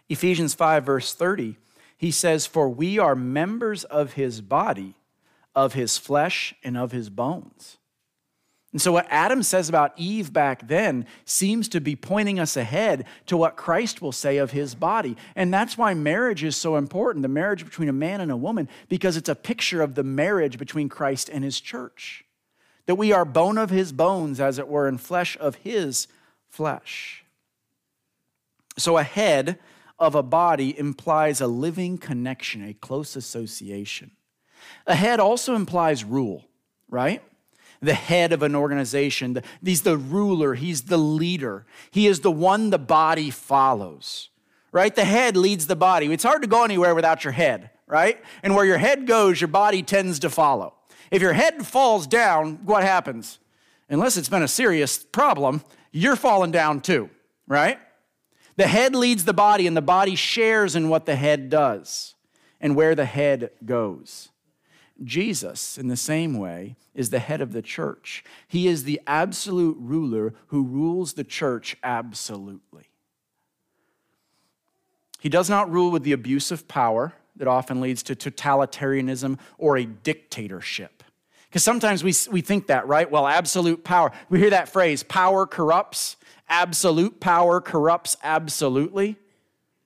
Ephesians 0.07 0.53
5, 0.53 0.85
verse 0.85 1.13
30, 1.13 1.57
he 1.97 2.11
says, 2.11 2.45
For 2.45 2.69
we 2.69 2.99
are 2.99 3.15
members 3.15 3.83
of 3.85 4.13
his 4.13 4.41
body, 4.41 4.95
of 5.55 5.73
his 5.73 5.97
flesh, 5.97 6.53
and 6.63 6.77
of 6.77 6.91
his 6.91 7.09
bones. 7.09 7.77
And 8.73 8.81
so, 8.81 8.91
what 8.91 9.05
Adam 9.11 9.43
says 9.43 9.69
about 9.69 9.93
Eve 9.97 10.33
back 10.33 10.67
then 10.67 11.05
seems 11.25 11.69
to 11.69 11.79
be 11.79 11.95
pointing 11.95 12.39
us 12.39 12.57
ahead 12.57 13.05
to 13.27 13.37
what 13.37 13.55
Christ 13.55 14.01
will 14.01 14.11
say 14.11 14.37
of 14.37 14.49
his 14.49 14.73
body. 14.73 15.15
And 15.35 15.53
that's 15.53 15.77
why 15.77 15.93
marriage 15.93 16.43
is 16.43 16.57
so 16.57 16.75
important 16.75 17.21
the 17.21 17.29
marriage 17.29 17.63
between 17.63 17.87
a 17.87 17.93
man 17.93 18.19
and 18.19 18.31
a 18.31 18.35
woman, 18.35 18.67
because 18.89 19.15
it's 19.15 19.29
a 19.29 19.35
picture 19.35 19.83
of 19.83 19.93
the 19.93 20.03
marriage 20.03 20.57
between 20.57 20.89
Christ 20.89 21.29
and 21.29 21.43
his 21.43 21.61
church. 21.61 22.25
That 22.87 22.95
we 22.95 23.13
are 23.13 23.25
bone 23.25 23.59
of 23.59 23.69
his 23.69 23.91
bones, 23.91 24.39
as 24.39 24.57
it 24.57 24.67
were, 24.67 24.87
and 24.87 24.99
flesh 24.99 25.37
of 25.39 25.55
his 25.55 26.07
flesh. 26.49 27.23
So, 28.79 28.97
a 28.97 29.03
head 29.03 29.59
of 29.99 30.15
a 30.15 30.23
body 30.23 30.77
implies 30.77 31.41
a 31.41 31.47
living 31.47 31.99
connection, 31.99 32.67
a 32.67 32.73
close 32.73 33.15
association. 33.15 34.09
A 34.87 34.95
head 34.95 35.19
also 35.19 35.53
implies 35.53 36.03
rule, 36.03 36.47
right? 36.89 37.21
The 37.83 37.93
head 37.93 38.31
of 38.31 38.41
an 38.41 38.55
organization. 38.55 39.41
He's 39.63 39.81
the 39.81 39.97
ruler, 39.97 40.55
he's 40.55 40.83
the 40.83 40.97
leader. 40.97 41.65
He 41.91 42.07
is 42.07 42.21
the 42.21 42.31
one 42.31 42.69
the 42.69 42.79
body 42.79 43.29
follows, 43.29 44.29
right? 44.71 44.95
The 44.95 45.05
head 45.05 45.37
leads 45.37 45.67
the 45.67 45.75
body. 45.75 46.11
It's 46.11 46.23
hard 46.23 46.41
to 46.41 46.47
go 46.47 46.63
anywhere 46.63 46.95
without 46.95 47.23
your 47.23 47.33
head, 47.33 47.69
right? 47.87 48.23
And 48.41 48.55
where 48.55 48.65
your 48.65 48.77
head 48.77 49.05
goes, 49.05 49.41
your 49.41 49.49
body 49.49 49.83
tends 49.83 50.19
to 50.19 50.29
follow. 50.29 50.73
If 51.11 51.21
your 51.21 51.33
head 51.33 51.65
falls 51.65 52.07
down, 52.07 52.65
what 52.65 52.83
happens? 52.83 53.39
Unless 53.89 54.17
it's 54.17 54.29
been 54.29 54.43
a 54.43 54.47
serious 54.47 54.97
problem, 54.97 55.61
you're 55.91 56.15
falling 56.15 56.51
down 56.51 56.81
too, 56.81 57.09
right? 57.47 57.79
The 58.55 58.67
head 58.67 58.95
leads 58.95 59.25
the 59.25 59.33
body, 59.33 59.67
and 59.67 59.75
the 59.75 59.81
body 59.81 60.15
shares 60.15 60.75
in 60.75 60.89
what 60.89 61.05
the 61.05 61.15
head 61.15 61.49
does 61.49 62.15
and 62.61 62.75
where 62.75 62.95
the 62.95 63.05
head 63.05 63.49
goes. 63.65 64.29
Jesus, 65.01 65.77
in 65.77 65.87
the 65.87 65.97
same 65.97 66.37
way, 66.37 66.75
is 66.93 67.09
the 67.09 67.19
head 67.19 67.41
of 67.41 67.53
the 67.53 67.61
church. 67.61 68.23
He 68.47 68.67
is 68.67 68.83
the 68.83 69.01
absolute 69.07 69.77
ruler 69.79 70.33
who 70.47 70.63
rules 70.63 71.13
the 71.13 71.23
church 71.23 71.75
absolutely. 71.83 72.89
He 75.19 75.29
does 75.29 75.49
not 75.49 75.71
rule 75.71 75.89
with 75.89 76.03
the 76.03 76.11
abuse 76.11 76.51
of 76.51 76.67
power 76.67 77.13
that 77.37 77.47
often 77.47 77.81
leads 77.81 78.03
to 78.03 78.15
totalitarianism 78.15 79.39
or 79.57 79.77
a 79.77 79.85
dictatorship. 79.85 81.03
Because 81.49 81.63
sometimes 81.63 82.03
we, 82.03 82.13
we 82.31 82.41
think 82.41 82.67
that, 82.67 82.87
right? 82.87 83.09
Well, 83.09 83.27
absolute 83.27 83.83
power. 83.83 84.11
We 84.29 84.39
hear 84.39 84.51
that 84.51 84.69
phrase 84.69 85.03
power 85.03 85.47
corrupts, 85.47 86.17
absolute 86.49 87.19
power 87.19 87.61
corrupts 87.61 88.17
absolutely. 88.23 89.17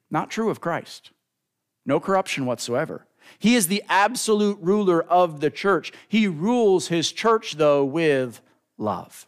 Not 0.10 0.30
true 0.30 0.50
of 0.50 0.62
Christ. 0.62 1.12
No 1.86 2.00
corruption 2.00 2.46
whatsoever. 2.46 3.06
He 3.40 3.56
is 3.56 3.68
the 3.68 3.84
absolute 3.88 4.58
ruler 4.62 5.02
of 5.02 5.40
the 5.40 5.52
church. 5.52 5.92
He 6.08 6.28
rules 6.28 6.88
his 6.88 7.12
church, 7.12 7.54
though, 7.54 7.86
with 7.86 8.42
love. 8.78 9.28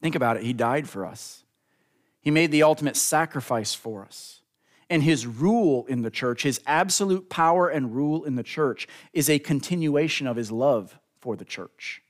Think 0.00 0.14
about 0.14 0.36
it. 0.36 0.42
He 0.42 0.52
died 0.52 0.88
for 0.88 1.06
us, 1.06 1.44
he 2.20 2.30
made 2.30 2.50
the 2.50 2.62
ultimate 2.62 2.96
sacrifice 2.96 3.74
for 3.74 4.04
us. 4.04 4.40
And 4.90 5.02
his 5.02 5.26
rule 5.26 5.86
in 5.86 6.02
the 6.02 6.10
church, 6.10 6.42
his 6.42 6.60
absolute 6.66 7.30
power 7.30 7.68
and 7.68 7.94
rule 7.94 8.24
in 8.24 8.34
the 8.34 8.42
church, 8.42 8.86
is 9.14 9.30
a 9.30 9.38
continuation 9.38 10.26
of 10.26 10.36
his 10.36 10.52
love 10.52 10.98
for 11.18 11.34
the 11.34 11.46
church. 11.46 12.02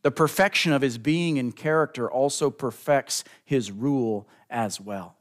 The 0.00 0.10
perfection 0.10 0.72
of 0.72 0.80
his 0.80 0.96
being 0.96 1.38
and 1.38 1.54
character 1.54 2.10
also 2.10 2.48
perfects 2.48 3.24
his 3.44 3.70
rule 3.70 4.26
as 4.48 4.80
well. 4.80 5.16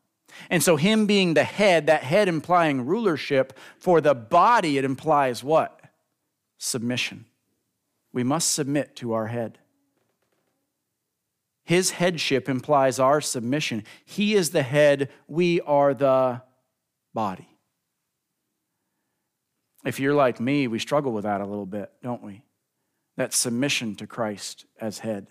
And 0.49 0.61
so, 0.61 0.75
him 0.75 1.05
being 1.05 1.33
the 1.33 1.43
head, 1.43 1.87
that 1.87 2.03
head 2.03 2.27
implying 2.27 2.85
rulership, 2.85 3.57
for 3.77 4.01
the 4.01 4.15
body, 4.15 4.77
it 4.77 4.85
implies 4.85 5.43
what? 5.43 5.79
Submission. 6.57 7.25
We 8.13 8.23
must 8.23 8.53
submit 8.53 8.95
to 8.97 9.13
our 9.13 9.27
head. 9.27 9.59
His 11.63 11.91
headship 11.91 12.47
implies 12.47 12.99
our 12.99 13.19
submission. 13.19 13.83
He 14.05 14.35
is 14.35 14.51
the 14.51 14.63
head, 14.63 15.09
we 15.27 15.61
are 15.61 15.93
the 15.93 16.43
body. 17.13 17.49
If 19.83 19.99
you're 19.99 20.13
like 20.13 20.39
me, 20.39 20.67
we 20.67 20.79
struggle 20.79 21.11
with 21.11 21.23
that 21.23 21.41
a 21.41 21.45
little 21.45 21.65
bit, 21.65 21.91
don't 22.03 22.23
we? 22.23 22.43
That 23.17 23.33
submission 23.33 23.95
to 23.95 24.07
Christ 24.07 24.65
as 24.79 24.99
head. 24.99 25.27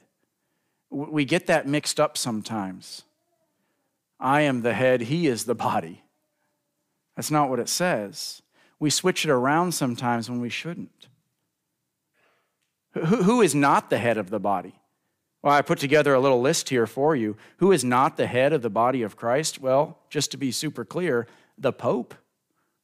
We 0.90 1.24
get 1.24 1.46
that 1.46 1.66
mixed 1.66 1.98
up 1.98 2.16
sometimes. 2.18 3.02
I 4.24 4.40
am 4.40 4.62
the 4.62 4.72
head, 4.72 5.02
he 5.02 5.26
is 5.26 5.44
the 5.44 5.54
body. 5.54 6.02
That's 7.14 7.30
not 7.30 7.50
what 7.50 7.60
it 7.60 7.68
says. 7.68 8.40
We 8.80 8.88
switch 8.88 9.26
it 9.26 9.30
around 9.30 9.72
sometimes 9.72 10.30
when 10.30 10.40
we 10.40 10.48
shouldn't. 10.48 11.08
Who, 12.94 13.00
who 13.04 13.42
is 13.42 13.54
not 13.54 13.90
the 13.90 13.98
head 13.98 14.16
of 14.16 14.30
the 14.30 14.40
body? 14.40 14.80
Well, 15.42 15.52
I 15.52 15.60
put 15.60 15.78
together 15.78 16.14
a 16.14 16.20
little 16.20 16.40
list 16.40 16.70
here 16.70 16.86
for 16.86 17.14
you. 17.14 17.36
Who 17.58 17.70
is 17.70 17.84
not 17.84 18.16
the 18.16 18.26
head 18.26 18.54
of 18.54 18.62
the 18.62 18.70
body 18.70 19.02
of 19.02 19.14
Christ? 19.14 19.60
Well, 19.60 19.98
just 20.08 20.30
to 20.30 20.38
be 20.38 20.50
super 20.50 20.86
clear, 20.86 21.26
the 21.58 21.72
Pope 21.72 22.14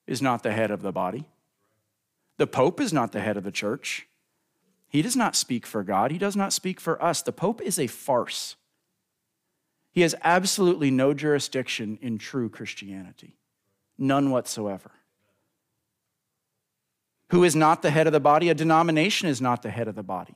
is 0.07 0.20
not 0.20 0.42
the 0.42 0.53
head 0.53 0.70
of 0.70 0.83
the 0.83 0.92
body. 0.92 1.26
The 2.37 2.46
Pope 2.46 2.83
is 2.83 2.92
not 2.92 3.12
the 3.12 3.20
head 3.20 3.38
of 3.38 3.44
the 3.44 3.50
church. 3.50 4.07
He 4.90 5.00
does 5.00 5.16
not 5.16 5.37
speak 5.37 5.64
for 5.64 5.83
God, 5.83 6.11
he 6.11 6.18
does 6.18 6.37
not 6.37 6.53
speak 6.53 6.81
for 6.81 7.03
us. 7.03 7.22
The 7.22 7.33
Pope 7.33 7.62
is 7.62 7.79
a 7.79 7.87
farce. 7.87 8.56
He 9.93 10.03
has 10.03 10.15
absolutely 10.23 10.91
no 10.91 11.15
jurisdiction 11.15 11.99
in 12.01 12.19
true 12.19 12.49
Christianity, 12.49 13.35
none 13.99 14.31
whatsoever. 14.31 14.93
Who 17.31 17.45
is 17.45 17.55
not 17.55 17.83
the 17.83 17.91
head 17.91 18.07
of 18.07 18.13
the 18.13 18.21
body? 18.21 18.49
A 18.49 18.55
denomination 18.55 19.29
is 19.29 19.41
not 19.41 19.63
the 19.63 19.71
head 19.71 19.88
of 19.88 19.95
the 19.95 20.03
body. 20.03 20.35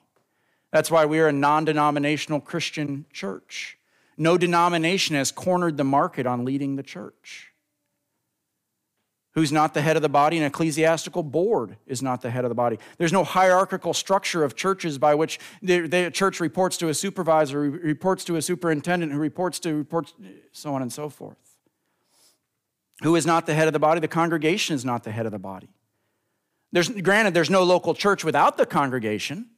That's 0.70 0.90
why 0.90 1.06
we 1.06 1.20
are 1.20 1.28
a 1.28 1.32
non 1.32 1.64
denominational 1.64 2.40
Christian 2.40 3.06
church. 3.12 3.78
No 4.16 4.38
denomination 4.38 5.16
has 5.16 5.32
cornered 5.32 5.76
the 5.76 5.84
market 5.84 6.26
on 6.26 6.44
leading 6.44 6.76
the 6.76 6.82
church 6.82 7.53
who's 9.34 9.50
not 9.50 9.74
the 9.74 9.82
head 9.82 9.96
of 9.96 10.02
the 10.02 10.08
body. 10.08 10.38
An 10.38 10.44
ecclesiastical 10.44 11.22
board 11.22 11.76
is 11.86 12.02
not 12.02 12.22
the 12.22 12.30
head 12.30 12.44
of 12.44 12.48
the 12.48 12.54
body. 12.54 12.78
There's 12.98 13.12
no 13.12 13.24
hierarchical 13.24 13.92
structure 13.92 14.44
of 14.44 14.54
churches 14.54 14.96
by 14.96 15.14
which 15.14 15.40
the, 15.60 15.86
the 15.88 16.10
church 16.10 16.40
reports 16.40 16.76
to 16.78 16.88
a 16.88 16.94
supervisor, 16.94 17.60
reports 17.60 18.24
to 18.24 18.36
a 18.36 18.42
superintendent, 18.42 19.12
who 19.12 19.18
reports 19.18 19.58
to 19.60 19.74
reports, 19.74 20.14
so 20.52 20.74
on 20.74 20.82
and 20.82 20.92
so 20.92 21.08
forth. 21.08 21.36
Who 23.02 23.16
is 23.16 23.26
not 23.26 23.46
the 23.46 23.54
head 23.54 23.66
of 23.66 23.72
the 23.72 23.80
body? 23.80 24.00
The 24.00 24.08
congregation 24.08 24.76
is 24.76 24.84
not 24.84 25.02
the 25.02 25.10
head 25.10 25.26
of 25.26 25.32
the 25.32 25.38
body. 25.38 25.68
There's, 26.70 26.88
granted, 26.88 27.34
there's 27.34 27.50
no 27.50 27.64
local 27.64 27.94
church 27.94 28.24
without 28.24 28.56
the 28.56 28.66
congregation, 28.66 29.50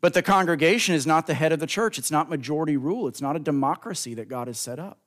But 0.00 0.14
the 0.14 0.22
congregation 0.22 0.94
is 0.94 1.06
not 1.06 1.26
the 1.26 1.34
head 1.34 1.52
of 1.52 1.60
the 1.60 1.66
church. 1.66 1.98
It's 1.98 2.10
not 2.10 2.28
majority 2.28 2.76
rule. 2.76 3.08
It's 3.08 3.22
not 3.22 3.36
a 3.36 3.38
democracy 3.38 4.14
that 4.14 4.28
God 4.28 4.46
has 4.46 4.58
set 4.58 4.78
up. 4.78 4.98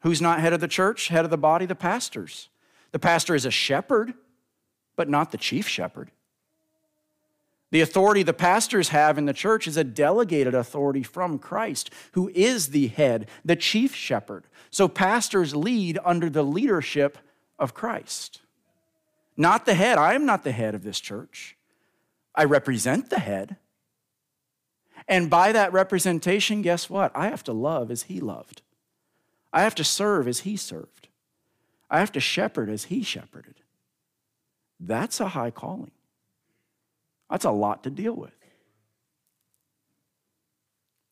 Who's 0.00 0.20
not 0.22 0.40
head 0.40 0.52
of 0.52 0.60
the 0.60 0.68
church? 0.68 1.08
Head 1.08 1.24
of 1.24 1.30
the 1.30 1.38
body? 1.38 1.66
The 1.66 1.74
pastors. 1.74 2.48
The 2.92 2.98
pastor 2.98 3.34
is 3.34 3.44
a 3.44 3.50
shepherd, 3.50 4.14
but 4.96 5.08
not 5.08 5.32
the 5.32 5.38
chief 5.38 5.68
shepherd. 5.68 6.10
The 7.70 7.80
authority 7.82 8.22
the 8.22 8.32
pastors 8.32 8.88
have 8.90 9.18
in 9.18 9.26
the 9.26 9.32
church 9.32 9.66
is 9.66 9.76
a 9.76 9.84
delegated 9.84 10.54
authority 10.54 11.02
from 11.02 11.38
Christ, 11.38 11.90
who 12.12 12.30
is 12.34 12.68
the 12.68 12.88
head, 12.88 13.28
the 13.44 13.56
chief 13.56 13.94
shepherd. 13.94 14.44
So 14.70 14.88
pastors 14.88 15.54
lead 15.54 15.98
under 16.04 16.30
the 16.30 16.42
leadership 16.42 17.18
of 17.58 17.74
Christ. 17.74 18.40
Not 19.36 19.66
the 19.66 19.74
head. 19.74 19.98
I 19.98 20.14
am 20.14 20.24
not 20.24 20.44
the 20.44 20.52
head 20.52 20.74
of 20.74 20.82
this 20.82 20.98
church. 20.98 21.56
I 22.34 22.44
represent 22.44 23.10
the 23.10 23.18
head. 23.18 23.56
And 25.06 25.28
by 25.28 25.52
that 25.52 25.72
representation, 25.72 26.62
guess 26.62 26.88
what? 26.88 27.12
I 27.14 27.28
have 27.28 27.44
to 27.44 27.52
love 27.52 27.90
as 27.90 28.04
he 28.04 28.20
loved. 28.20 28.62
I 29.52 29.62
have 29.62 29.74
to 29.76 29.84
serve 29.84 30.28
as 30.28 30.40
he 30.40 30.56
served. 30.56 31.08
I 31.90 32.00
have 32.00 32.12
to 32.12 32.20
shepherd 32.20 32.68
as 32.68 32.84
he 32.84 33.02
shepherded. 33.02 33.54
That's 34.78 35.20
a 35.20 35.28
high 35.28 35.50
calling. 35.50 35.90
That's 37.30 37.44
a 37.44 37.50
lot 37.50 37.82
to 37.84 37.90
deal 37.90 38.14
with. 38.14 38.32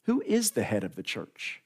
Who 0.05 0.22
is 0.22 0.53
the 0.53 0.62
head 0.62 0.84
of 0.84 0.95
the 0.95 1.03
church? 1.03 1.62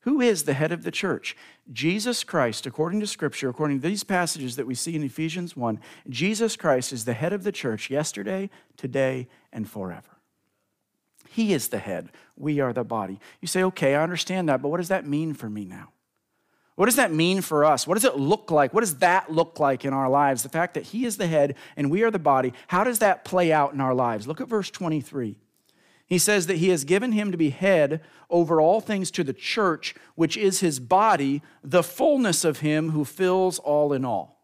Who 0.00 0.20
is 0.20 0.44
the 0.44 0.54
head 0.54 0.70
of 0.70 0.84
the 0.84 0.90
church? 0.90 1.36
Jesus 1.72 2.22
Christ, 2.22 2.66
according 2.66 3.00
to 3.00 3.06
Scripture, 3.06 3.48
according 3.48 3.80
to 3.80 3.88
these 3.88 4.04
passages 4.04 4.54
that 4.56 4.66
we 4.66 4.74
see 4.74 4.94
in 4.94 5.02
Ephesians 5.02 5.56
1, 5.56 5.80
Jesus 6.08 6.54
Christ 6.54 6.92
is 6.92 7.04
the 7.04 7.14
head 7.14 7.32
of 7.32 7.42
the 7.42 7.50
church 7.50 7.90
yesterday, 7.90 8.48
today, 8.76 9.26
and 9.52 9.68
forever. 9.68 10.15
He 11.30 11.52
is 11.52 11.68
the 11.68 11.78
head. 11.78 12.10
We 12.36 12.60
are 12.60 12.72
the 12.72 12.84
body. 12.84 13.20
You 13.40 13.48
say, 13.48 13.62
okay, 13.64 13.94
I 13.94 14.02
understand 14.02 14.48
that, 14.48 14.62
but 14.62 14.68
what 14.68 14.78
does 14.78 14.88
that 14.88 15.06
mean 15.06 15.34
for 15.34 15.48
me 15.48 15.64
now? 15.64 15.90
What 16.76 16.86
does 16.86 16.96
that 16.96 17.12
mean 17.12 17.40
for 17.40 17.64
us? 17.64 17.86
What 17.86 17.94
does 17.94 18.04
it 18.04 18.16
look 18.16 18.50
like? 18.50 18.74
What 18.74 18.82
does 18.82 18.98
that 18.98 19.32
look 19.32 19.58
like 19.58 19.84
in 19.84 19.94
our 19.94 20.10
lives? 20.10 20.42
The 20.42 20.50
fact 20.50 20.74
that 20.74 20.84
He 20.84 21.06
is 21.06 21.16
the 21.16 21.26
head 21.26 21.56
and 21.76 21.90
we 21.90 22.02
are 22.02 22.10
the 22.10 22.18
body, 22.18 22.52
how 22.68 22.84
does 22.84 22.98
that 22.98 23.24
play 23.24 23.50
out 23.50 23.72
in 23.72 23.80
our 23.80 23.94
lives? 23.94 24.26
Look 24.26 24.42
at 24.42 24.48
verse 24.48 24.70
23. 24.70 25.38
He 26.06 26.18
says 26.18 26.46
that 26.46 26.58
He 26.58 26.68
has 26.68 26.84
given 26.84 27.12
Him 27.12 27.32
to 27.32 27.38
be 27.38 27.50
head 27.50 28.02
over 28.28 28.60
all 28.60 28.82
things 28.82 29.10
to 29.12 29.24
the 29.24 29.32
church, 29.32 29.94
which 30.14 30.36
is 30.36 30.60
His 30.60 30.78
body, 30.78 31.42
the 31.64 31.82
fullness 31.82 32.44
of 32.44 32.60
Him 32.60 32.90
who 32.90 33.06
fills 33.06 33.58
all 33.58 33.94
in 33.94 34.04
all. 34.04 34.38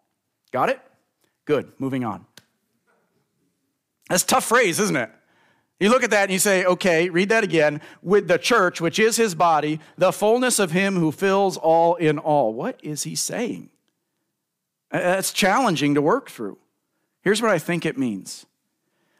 Got 0.52 0.70
it? 0.70 0.80
Good. 1.44 1.72
Moving 1.78 2.02
on. 2.02 2.24
That's 4.08 4.24
tough 4.24 4.44
phrase, 4.44 4.80
isn't 4.80 4.96
it? 4.96 5.10
You 5.82 5.90
look 5.90 6.04
at 6.04 6.10
that 6.10 6.22
and 6.22 6.32
you 6.32 6.38
say, 6.38 6.64
okay, 6.64 7.08
read 7.08 7.30
that 7.30 7.42
again. 7.42 7.80
With 8.02 8.28
the 8.28 8.38
church, 8.38 8.80
which 8.80 9.00
is 9.00 9.16
his 9.16 9.34
body, 9.34 9.80
the 9.98 10.12
fullness 10.12 10.60
of 10.60 10.70
him 10.70 10.94
who 10.94 11.10
fills 11.10 11.56
all 11.56 11.96
in 11.96 12.20
all. 12.20 12.54
What 12.54 12.78
is 12.84 13.02
he 13.02 13.16
saying? 13.16 13.68
Uh, 14.92 15.00
that's 15.00 15.32
challenging 15.32 15.96
to 15.96 16.00
work 16.00 16.30
through. 16.30 16.58
Here's 17.22 17.42
what 17.42 17.50
I 17.50 17.58
think 17.58 17.84
it 17.84 17.98
means 17.98 18.46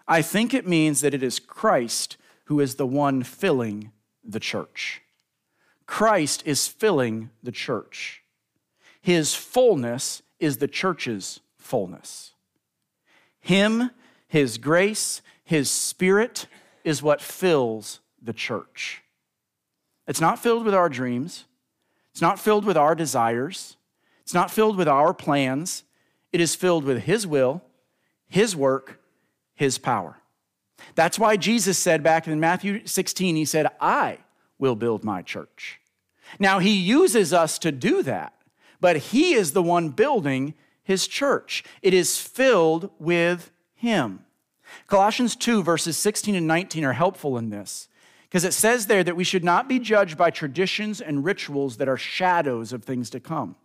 I 0.07 0.23
think 0.23 0.55
it 0.55 0.65
means 0.65 1.01
that 1.01 1.15
it 1.15 1.23
is 1.25 1.41
Christ 1.41 2.17
who 2.45 2.61
is 2.61 2.77
the 2.77 2.87
one 2.87 3.25
filling 3.25 3.91
the 4.23 4.39
church. 4.39 5.03
Christ 5.87 6.45
is 6.47 6.69
filling 6.69 7.31
the 7.43 7.51
church. 7.51 8.23
His 9.01 9.35
fullness 9.35 10.23
is 10.39 10.59
the 10.59 10.69
church's 10.69 11.41
fullness. 11.59 12.35
Him, 13.41 13.91
His 14.29 14.59
grace, 14.59 15.23
his 15.53 15.71
Spirit 15.71 16.47
is 16.83 17.03
what 17.03 17.21
fills 17.21 18.01
the 18.23 18.33
church. 18.33 19.03
It's 20.07 20.19
not 20.19 20.39
filled 20.39 20.65
with 20.65 20.75
our 20.75 20.89
dreams, 20.89 21.45
it's 22.11 22.23
not 22.23 22.41
filled 22.41 22.65
with 22.65 22.79
our 22.79 22.95
desires, 22.95 23.77
it's 24.23 24.33
not 24.33 24.51
filled 24.51 24.79
with 24.79 24.89
our 24.89 25.13
plans. 25.13 25.85
It 26.33 26.41
is 26.41 26.55
filled 26.55 26.85
with 26.85 27.03
His 27.03 27.27
will, 27.27 27.61
His 28.31 28.57
work, 28.57 28.99
His 29.55 29.77
power. 29.77 30.17
That's 30.95 31.19
why 31.19 31.37
Jesus 31.37 31.77
said 31.77 32.03
back 32.03 32.27
in 32.27 32.41
Matthew 32.41 32.87
16, 32.87 33.37
He 33.37 33.45
said, 33.45 33.67
I 33.79 34.21
will 34.59 34.75
build 34.75 35.05
my 35.05 35.21
church. 35.21 35.81
Now, 36.39 36.61
He 36.61 36.73
uses 36.73 37.35
us 37.35 37.59
to 37.59 37.71
do 37.71 38.03
that, 38.05 38.33
but 38.81 38.97
He 38.97 39.35
is 39.35 39.53
the 39.53 39.63
one 39.63 39.91
building 39.91 40.55
His 40.83 41.07
church. 41.07 41.63
It 41.83 41.93
is 41.93 42.19
filled 42.19 42.89
with 42.99 43.51
Him. 43.75 44.25
Colossians 44.87 45.37
2, 45.37 45.63
verses 45.63 45.97
16 45.97 46.35
and 46.35 46.47
19 46.47 46.85
are 46.85 46.93
helpful 46.93 47.39
in 47.39 47.51
this 47.51 47.89
because 48.33 48.45
it 48.45 48.55
says 48.55 48.87
there 48.87 49.05
that 49.05 49.17
we 49.17 49.25
should 49.25 49.45
not 49.45 49.69
be 49.69 49.79
judged 49.79 50.17
by 50.17 50.31
traditions 50.31 51.01
and 51.01 51.25
rituals 51.25 51.77
that 51.77 51.89
are 51.89 51.99
shadows 51.99 52.73
of 52.73 52.83
things 52.83 53.11
to 53.11 53.21
come. 53.21 53.57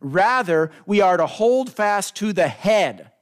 Rather, 0.00 0.70
we 0.84 1.00
are 1.00 1.16
to 1.16 1.26
hold 1.26 1.70
fast 1.70 2.14
to 2.16 2.32
the 2.32 2.48
head. 2.48 3.12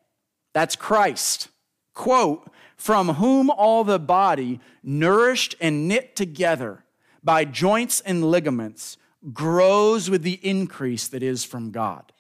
That's 0.55 0.77
Christ. 0.77 1.49
Quote, 1.95 2.51
from 2.77 3.15
whom 3.15 3.51
all 3.51 3.85
the 3.85 3.99
body, 3.99 4.61
nourished 4.83 5.55
and 5.61 5.87
knit 5.87 6.17
together 6.17 6.85
by 7.23 7.45
joints 7.45 8.01
and 8.01 8.31
ligaments, 8.31 8.97
grows 9.33 10.09
with 10.09 10.23
the 10.23 10.41
increase 10.43 11.09
that 11.09 11.23
is 11.23 11.45
from 11.45 11.71
God. 11.71 12.13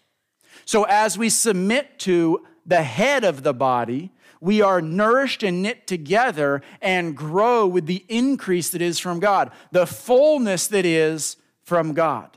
So, 0.65 0.85
as 0.85 1.17
we 1.17 1.31
submit 1.31 1.99
to 2.01 2.45
the 2.67 2.83
head 2.83 3.25
of 3.25 3.43
the 3.43 3.55
body, 3.55 4.13
we 4.41 4.61
are 4.63 4.81
nourished 4.81 5.43
and 5.43 5.63
knit 5.63 5.87
together 5.87 6.63
and 6.81 7.17
grow 7.17 7.67
with 7.67 7.87
the 7.87 8.05
increase 8.09 8.71
that 8.71 8.83
is 8.83 8.99
from 8.99 9.21
God, 9.21 9.51
the 9.73 9.87
fullness 9.87 10.67
that 10.69 10.87
is 10.87 11.37
from 11.63 11.93
God. 11.93 12.37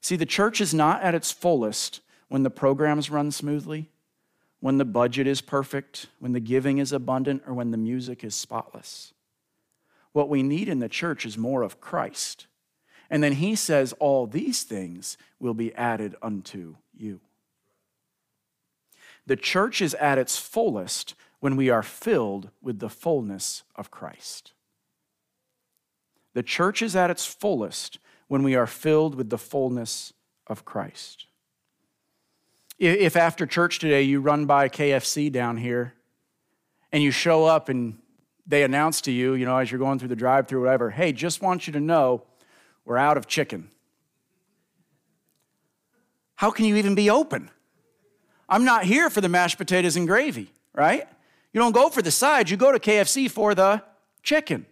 See, 0.00 0.16
the 0.16 0.26
church 0.26 0.60
is 0.60 0.74
not 0.74 1.02
at 1.02 1.14
its 1.14 1.32
fullest 1.32 2.00
when 2.28 2.42
the 2.42 2.50
programs 2.50 3.10
run 3.10 3.30
smoothly, 3.30 3.90
when 4.60 4.78
the 4.78 4.84
budget 4.84 5.26
is 5.26 5.40
perfect, 5.40 6.06
when 6.18 6.32
the 6.32 6.40
giving 6.40 6.78
is 6.78 6.92
abundant, 6.92 7.42
or 7.46 7.54
when 7.54 7.70
the 7.70 7.76
music 7.76 8.24
is 8.24 8.34
spotless. 8.34 9.12
What 10.12 10.28
we 10.28 10.42
need 10.42 10.68
in 10.68 10.78
the 10.78 10.88
church 10.88 11.24
is 11.24 11.38
more 11.38 11.62
of 11.62 11.80
Christ. 11.80 12.46
And 13.10 13.22
then 13.22 13.34
he 13.34 13.54
says, 13.54 13.92
All 13.94 14.26
these 14.26 14.62
things 14.62 15.16
will 15.38 15.54
be 15.54 15.74
added 15.74 16.16
unto 16.22 16.76
you. 16.96 17.20
The 19.26 19.36
church 19.36 19.80
is 19.80 19.94
at 19.94 20.18
its 20.18 20.38
fullest 20.38 21.14
when 21.40 21.56
we 21.56 21.70
are 21.70 21.82
filled 21.82 22.50
with 22.62 22.78
the 22.78 22.88
fullness 22.88 23.62
of 23.76 23.90
Christ. 23.90 24.52
The 26.34 26.42
church 26.42 26.82
is 26.82 26.96
at 26.96 27.10
its 27.10 27.24
fullest 27.24 27.98
when 28.28 28.42
we 28.42 28.54
are 28.54 28.66
filled 28.66 29.14
with 29.14 29.30
the 29.30 29.38
fullness 29.38 30.12
of 30.46 30.64
Christ. 30.64 31.26
If 32.78 33.16
after 33.16 33.46
church 33.46 33.78
today 33.78 34.02
you 34.02 34.20
run 34.20 34.46
by 34.46 34.68
KFC 34.68 35.30
down 35.30 35.56
here 35.56 35.94
and 36.92 37.02
you 37.02 37.10
show 37.10 37.44
up 37.44 37.68
and 37.68 37.98
they 38.46 38.62
announce 38.62 39.00
to 39.02 39.12
you, 39.12 39.34
you 39.34 39.46
know, 39.46 39.56
as 39.56 39.70
you're 39.70 39.78
going 39.78 39.98
through 39.98 40.08
the 40.08 40.16
drive 40.16 40.48
through, 40.48 40.62
whatever, 40.62 40.90
hey, 40.90 41.12
just 41.12 41.40
want 41.40 41.66
you 41.66 41.72
to 41.72 41.80
know 41.80 42.24
we're 42.84 42.98
out 42.98 43.16
of 43.16 43.26
chicken. 43.26 43.70
How 46.34 46.50
can 46.50 46.64
you 46.64 46.76
even 46.76 46.94
be 46.94 47.08
open? 47.08 47.50
I'm 48.48 48.64
not 48.64 48.84
here 48.84 49.10
for 49.10 49.20
the 49.20 49.28
mashed 49.28 49.58
potatoes 49.58 49.96
and 49.96 50.06
gravy, 50.06 50.52
right? 50.74 51.06
You 51.52 51.60
don't 51.60 51.72
go 51.72 51.88
for 51.88 52.02
the 52.02 52.10
sides, 52.10 52.50
you 52.50 52.56
go 52.56 52.72
to 52.72 52.78
KFC 52.78 53.30
for 53.30 53.54
the 53.54 53.82
chicken. 54.22 54.66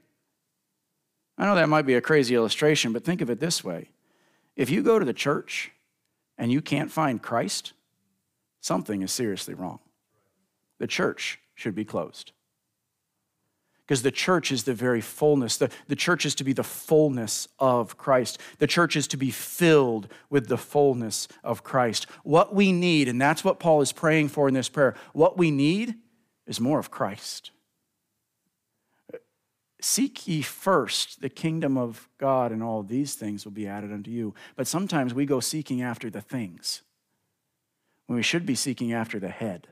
I 1.39 1.47
know 1.47 1.55
that 1.55 1.69
might 1.69 1.87
be 1.87 1.95
a 1.95 2.01
crazy 2.01 2.35
illustration, 2.35 2.93
but 2.93 3.05
think 3.05 3.21
of 3.21 3.31
it 3.31 3.41
this 3.41 3.65
way 3.65 3.89
if 4.57 4.69
you 4.69 4.83
go 4.83 4.99
to 4.99 5.05
the 5.05 5.15
church 5.15 5.73
and 6.37 6.53
you 6.53 6.61
can't 6.61 6.91
find 6.91 7.23
Christ, 7.23 7.73
something 8.61 9.03
is 9.03 9.13
seriously 9.13 9.55
wrong. 9.55 9.79
The 10.79 10.87
church 10.87 11.39
should 11.55 11.75
be 11.75 11.85
closed 11.85 12.33
because 13.93 14.01
the 14.01 14.11
church 14.11 14.51
is 14.51 14.63
the 14.63 14.73
very 14.73 15.03
fullness. 15.03 15.59
The, 15.59 15.71
the 15.87 15.95
church 15.95 16.25
is 16.25 16.35
to 16.37 16.45
be 16.45 16.55
the 16.55 16.65
fullness 16.65 17.47
of 17.59 17.99
Christ. 17.99 18.41
The 18.57 18.67
church 18.67 18.97
is 18.97 19.07
to 19.09 19.19
be 19.19 19.31
filled 19.31 20.09
with 20.31 20.49
the 20.49 20.57
fullness 20.57 21.29
of 21.45 21.63
Christ. 21.63 22.07
What 22.23 22.55
we 22.55 22.73
need, 22.73 23.07
and 23.07 23.21
that's 23.21 23.45
what 23.45 23.61
Paul 23.61 23.83
is 23.83 23.93
praying 23.93 24.31
for 24.31 24.49
in 24.49 24.55
this 24.55 24.71
prayer, 24.71 24.95
what 25.13 25.37
we 25.37 25.51
need 25.51 25.97
is 26.47 26.59
more 26.59 26.79
of 26.79 26.91
Christ. 26.91 27.51
Seek 29.79 30.27
ye 30.27 30.41
first 30.41 31.21
the 31.21 31.29
kingdom 31.29 31.77
of 31.77 32.09
God, 32.17 32.51
and 32.51 32.63
all 32.63 32.83
these 32.83 33.15
things 33.15 33.45
will 33.45 33.53
be 33.53 33.69
added 33.69 33.93
unto 33.93 34.11
you. 34.11 34.33
But 34.57 34.67
sometimes 34.67 35.13
we 35.13 35.27
go 35.27 35.39
seeking 35.39 35.83
after 35.83 36.09
the 36.09 36.23
things 36.23 36.81
when 38.07 38.17
we 38.17 38.23
should 38.23 38.47
be 38.47 38.55
seeking 38.55 38.91
after 38.91 39.21
the 39.21 39.29
head. 39.29 39.69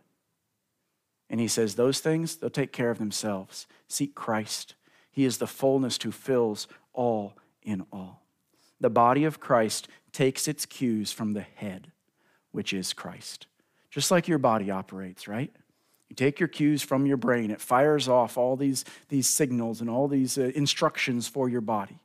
And 1.30 1.40
he 1.40 1.48
says, 1.48 1.76
Those 1.76 2.00
things, 2.00 2.36
they'll 2.36 2.50
take 2.50 2.72
care 2.72 2.90
of 2.90 2.98
themselves. 2.98 3.66
Seek 3.88 4.14
Christ. 4.14 4.74
He 5.10 5.24
is 5.24 5.38
the 5.38 5.46
fullness 5.46 5.98
who 6.02 6.10
fills 6.10 6.66
all 6.92 7.34
in 7.62 7.86
all. 7.92 8.22
The 8.80 8.90
body 8.90 9.24
of 9.24 9.40
Christ 9.40 9.88
takes 10.12 10.48
its 10.48 10.66
cues 10.66 11.12
from 11.12 11.32
the 11.32 11.42
head, 11.42 11.92
which 12.50 12.72
is 12.72 12.92
Christ. 12.92 13.46
Just 13.90 14.10
like 14.10 14.28
your 14.28 14.38
body 14.38 14.70
operates, 14.70 15.28
right? 15.28 15.52
You 16.08 16.16
take 16.16 16.40
your 16.40 16.48
cues 16.48 16.82
from 16.82 17.06
your 17.06 17.16
brain, 17.16 17.52
it 17.52 17.60
fires 17.60 18.08
off 18.08 18.36
all 18.36 18.56
these, 18.56 18.84
these 19.08 19.28
signals 19.28 19.80
and 19.80 19.88
all 19.88 20.08
these 20.08 20.36
uh, 20.36 20.50
instructions 20.54 21.28
for 21.28 21.48
your 21.48 21.60
body. 21.60 22.00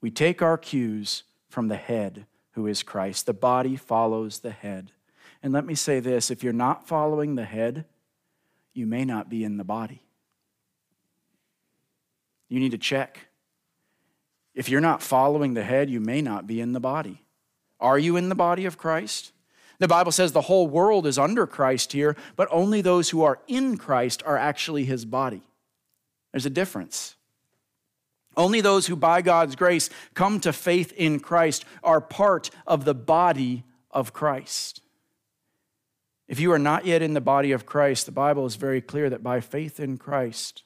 We 0.00 0.10
take 0.10 0.42
our 0.42 0.56
cues 0.56 1.24
from 1.48 1.68
the 1.68 1.76
head, 1.76 2.26
who 2.52 2.66
is 2.66 2.82
Christ. 2.82 3.26
The 3.26 3.32
body 3.32 3.76
follows 3.76 4.40
the 4.40 4.50
head. 4.50 4.92
And 5.42 5.52
let 5.52 5.64
me 5.64 5.74
say 5.74 5.98
this 5.98 6.30
if 6.30 6.44
you're 6.44 6.52
not 6.52 6.86
following 6.86 7.34
the 7.34 7.44
head, 7.44 7.84
you 8.74 8.86
may 8.86 9.04
not 9.04 9.28
be 9.28 9.44
in 9.44 9.56
the 9.56 9.64
body. 9.64 10.02
You 12.48 12.60
need 12.60 12.72
to 12.72 12.78
check. 12.78 13.28
If 14.54 14.68
you're 14.68 14.80
not 14.80 15.02
following 15.02 15.54
the 15.54 15.64
head, 15.64 15.88
you 15.88 16.00
may 16.00 16.20
not 16.20 16.46
be 16.46 16.60
in 16.60 16.72
the 16.72 16.80
body. 16.80 17.22
Are 17.80 17.98
you 17.98 18.16
in 18.16 18.28
the 18.28 18.34
body 18.34 18.64
of 18.64 18.78
Christ? 18.78 19.32
The 19.78 19.88
Bible 19.88 20.12
says 20.12 20.32
the 20.32 20.42
whole 20.42 20.68
world 20.68 21.06
is 21.06 21.18
under 21.18 21.46
Christ 21.46 21.92
here, 21.92 22.16
but 22.36 22.48
only 22.50 22.80
those 22.80 23.10
who 23.10 23.22
are 23.22 23.40
in 23.48 23.76
Christ 23.76 24.22
are 24.24 24.36
actually 24.36 24.84
his 24.84 25.04
body. 25.04 25.42
There's 26.30 26.46
a 26.46 26.50
difference. 26.50 27.16
Only 28.36 28.60
those 28.60 28.86
who, 28.86 28.96
by 28.96 29.22
God's 29.22 29.56
grace, 29.56 29.90
come 30.14 30.40
to 30.40 30.52
faith 30.52 30.92
in 30.92 31.20
Christ 31.20 31.64
are 31.82 32.00
part 32.00 32.50
of 32.66 32.84
the 32.84 32.94
body 32.94 33.64
of 33.90 34.12
Christ. 34.12 34.80
If 36.28 36.40
you 36.40 36.52
are 36.52 36.58
not 36.58 36.86
yet 36.86 37.02
in 37.02 37.14
the 37.14 37.20
body 37.20 37.52
of 37.52 37.66
Christ, 37.66 38.06
the 38.06 38.12
Bible 38.12 38.46
is 38.46 38.56
very 38.56 38.80
clear 38.80 39.10
that 39.10 39.22
by 39.22 39.40
faith 39.40 39.80
in 39.80 39.98
Christ, 39.98 40.62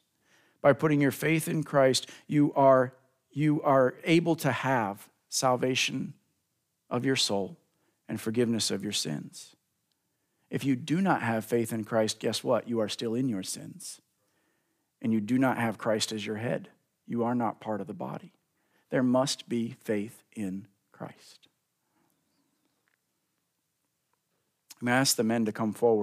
by 0.62 0.72
putting 0.72 1.00
your 1.00 1.11
faith 1.11 1.48
in 1.48 1.64
Christ, 1.64 2.09
you 2.26 2.52
are, 2.54 2.94
you 3.30 3.62
are 3.62 3.94
able 4.04 4.36
to 4.36 4.52
have 4.52 5.09
salvation 5.28 6.14
of 6.88 7.04
your 7.04 7.16
soul 7.16 7.57
and 8.09 8.20
forgiveness 8.20 8.70
of 8.70 8.82
your 8.82 8.92
sins. 8.92 9.57
If 10.50 10.64
you 10.64 10.76
do 10.76 11.00
not 11.00 11.22
have 11.22 11.44
faith 11.44 11.72
in 11.72 11.84
Christ, 11.84 12.20
guess 12.20 12.44
what? 12.44 12.68
You 12.68 12.80
are 12.80 12.88
still 12.88 13.14
in 13.14 13.28
your 13.28 13.42
sins. 13.42 14.00
And 15.02 15.12
you 15.12 15.20
do 15.20 15.38
not 15.38 15.59
have 15.59 15.78
Christ 15.78 16.12
as 16.12 16.24
your 16.24 16.36
head. 16.36 16.68
You 17.07 17.24
are 17.24 17.34
not 17.34 17.61
part 17.61 17.80
of 17.80 17.86
the 17.86 17.94
body. 17.94 18.32
There 18.90 19.02
must 19.02 19.48
be 19.48 19.76
faith 19.82 20.22
in 20.34 20.68
Christ. 20.92 21.45
I'm 24.80 24.86
going 24.86 24.96
to 24.96 25.00
ask 25.00 25.16
the 25.16 25.24
men 25.24 25.46
to 25.46 25.52
come 25.52 25.72
forward. 25.72 25.94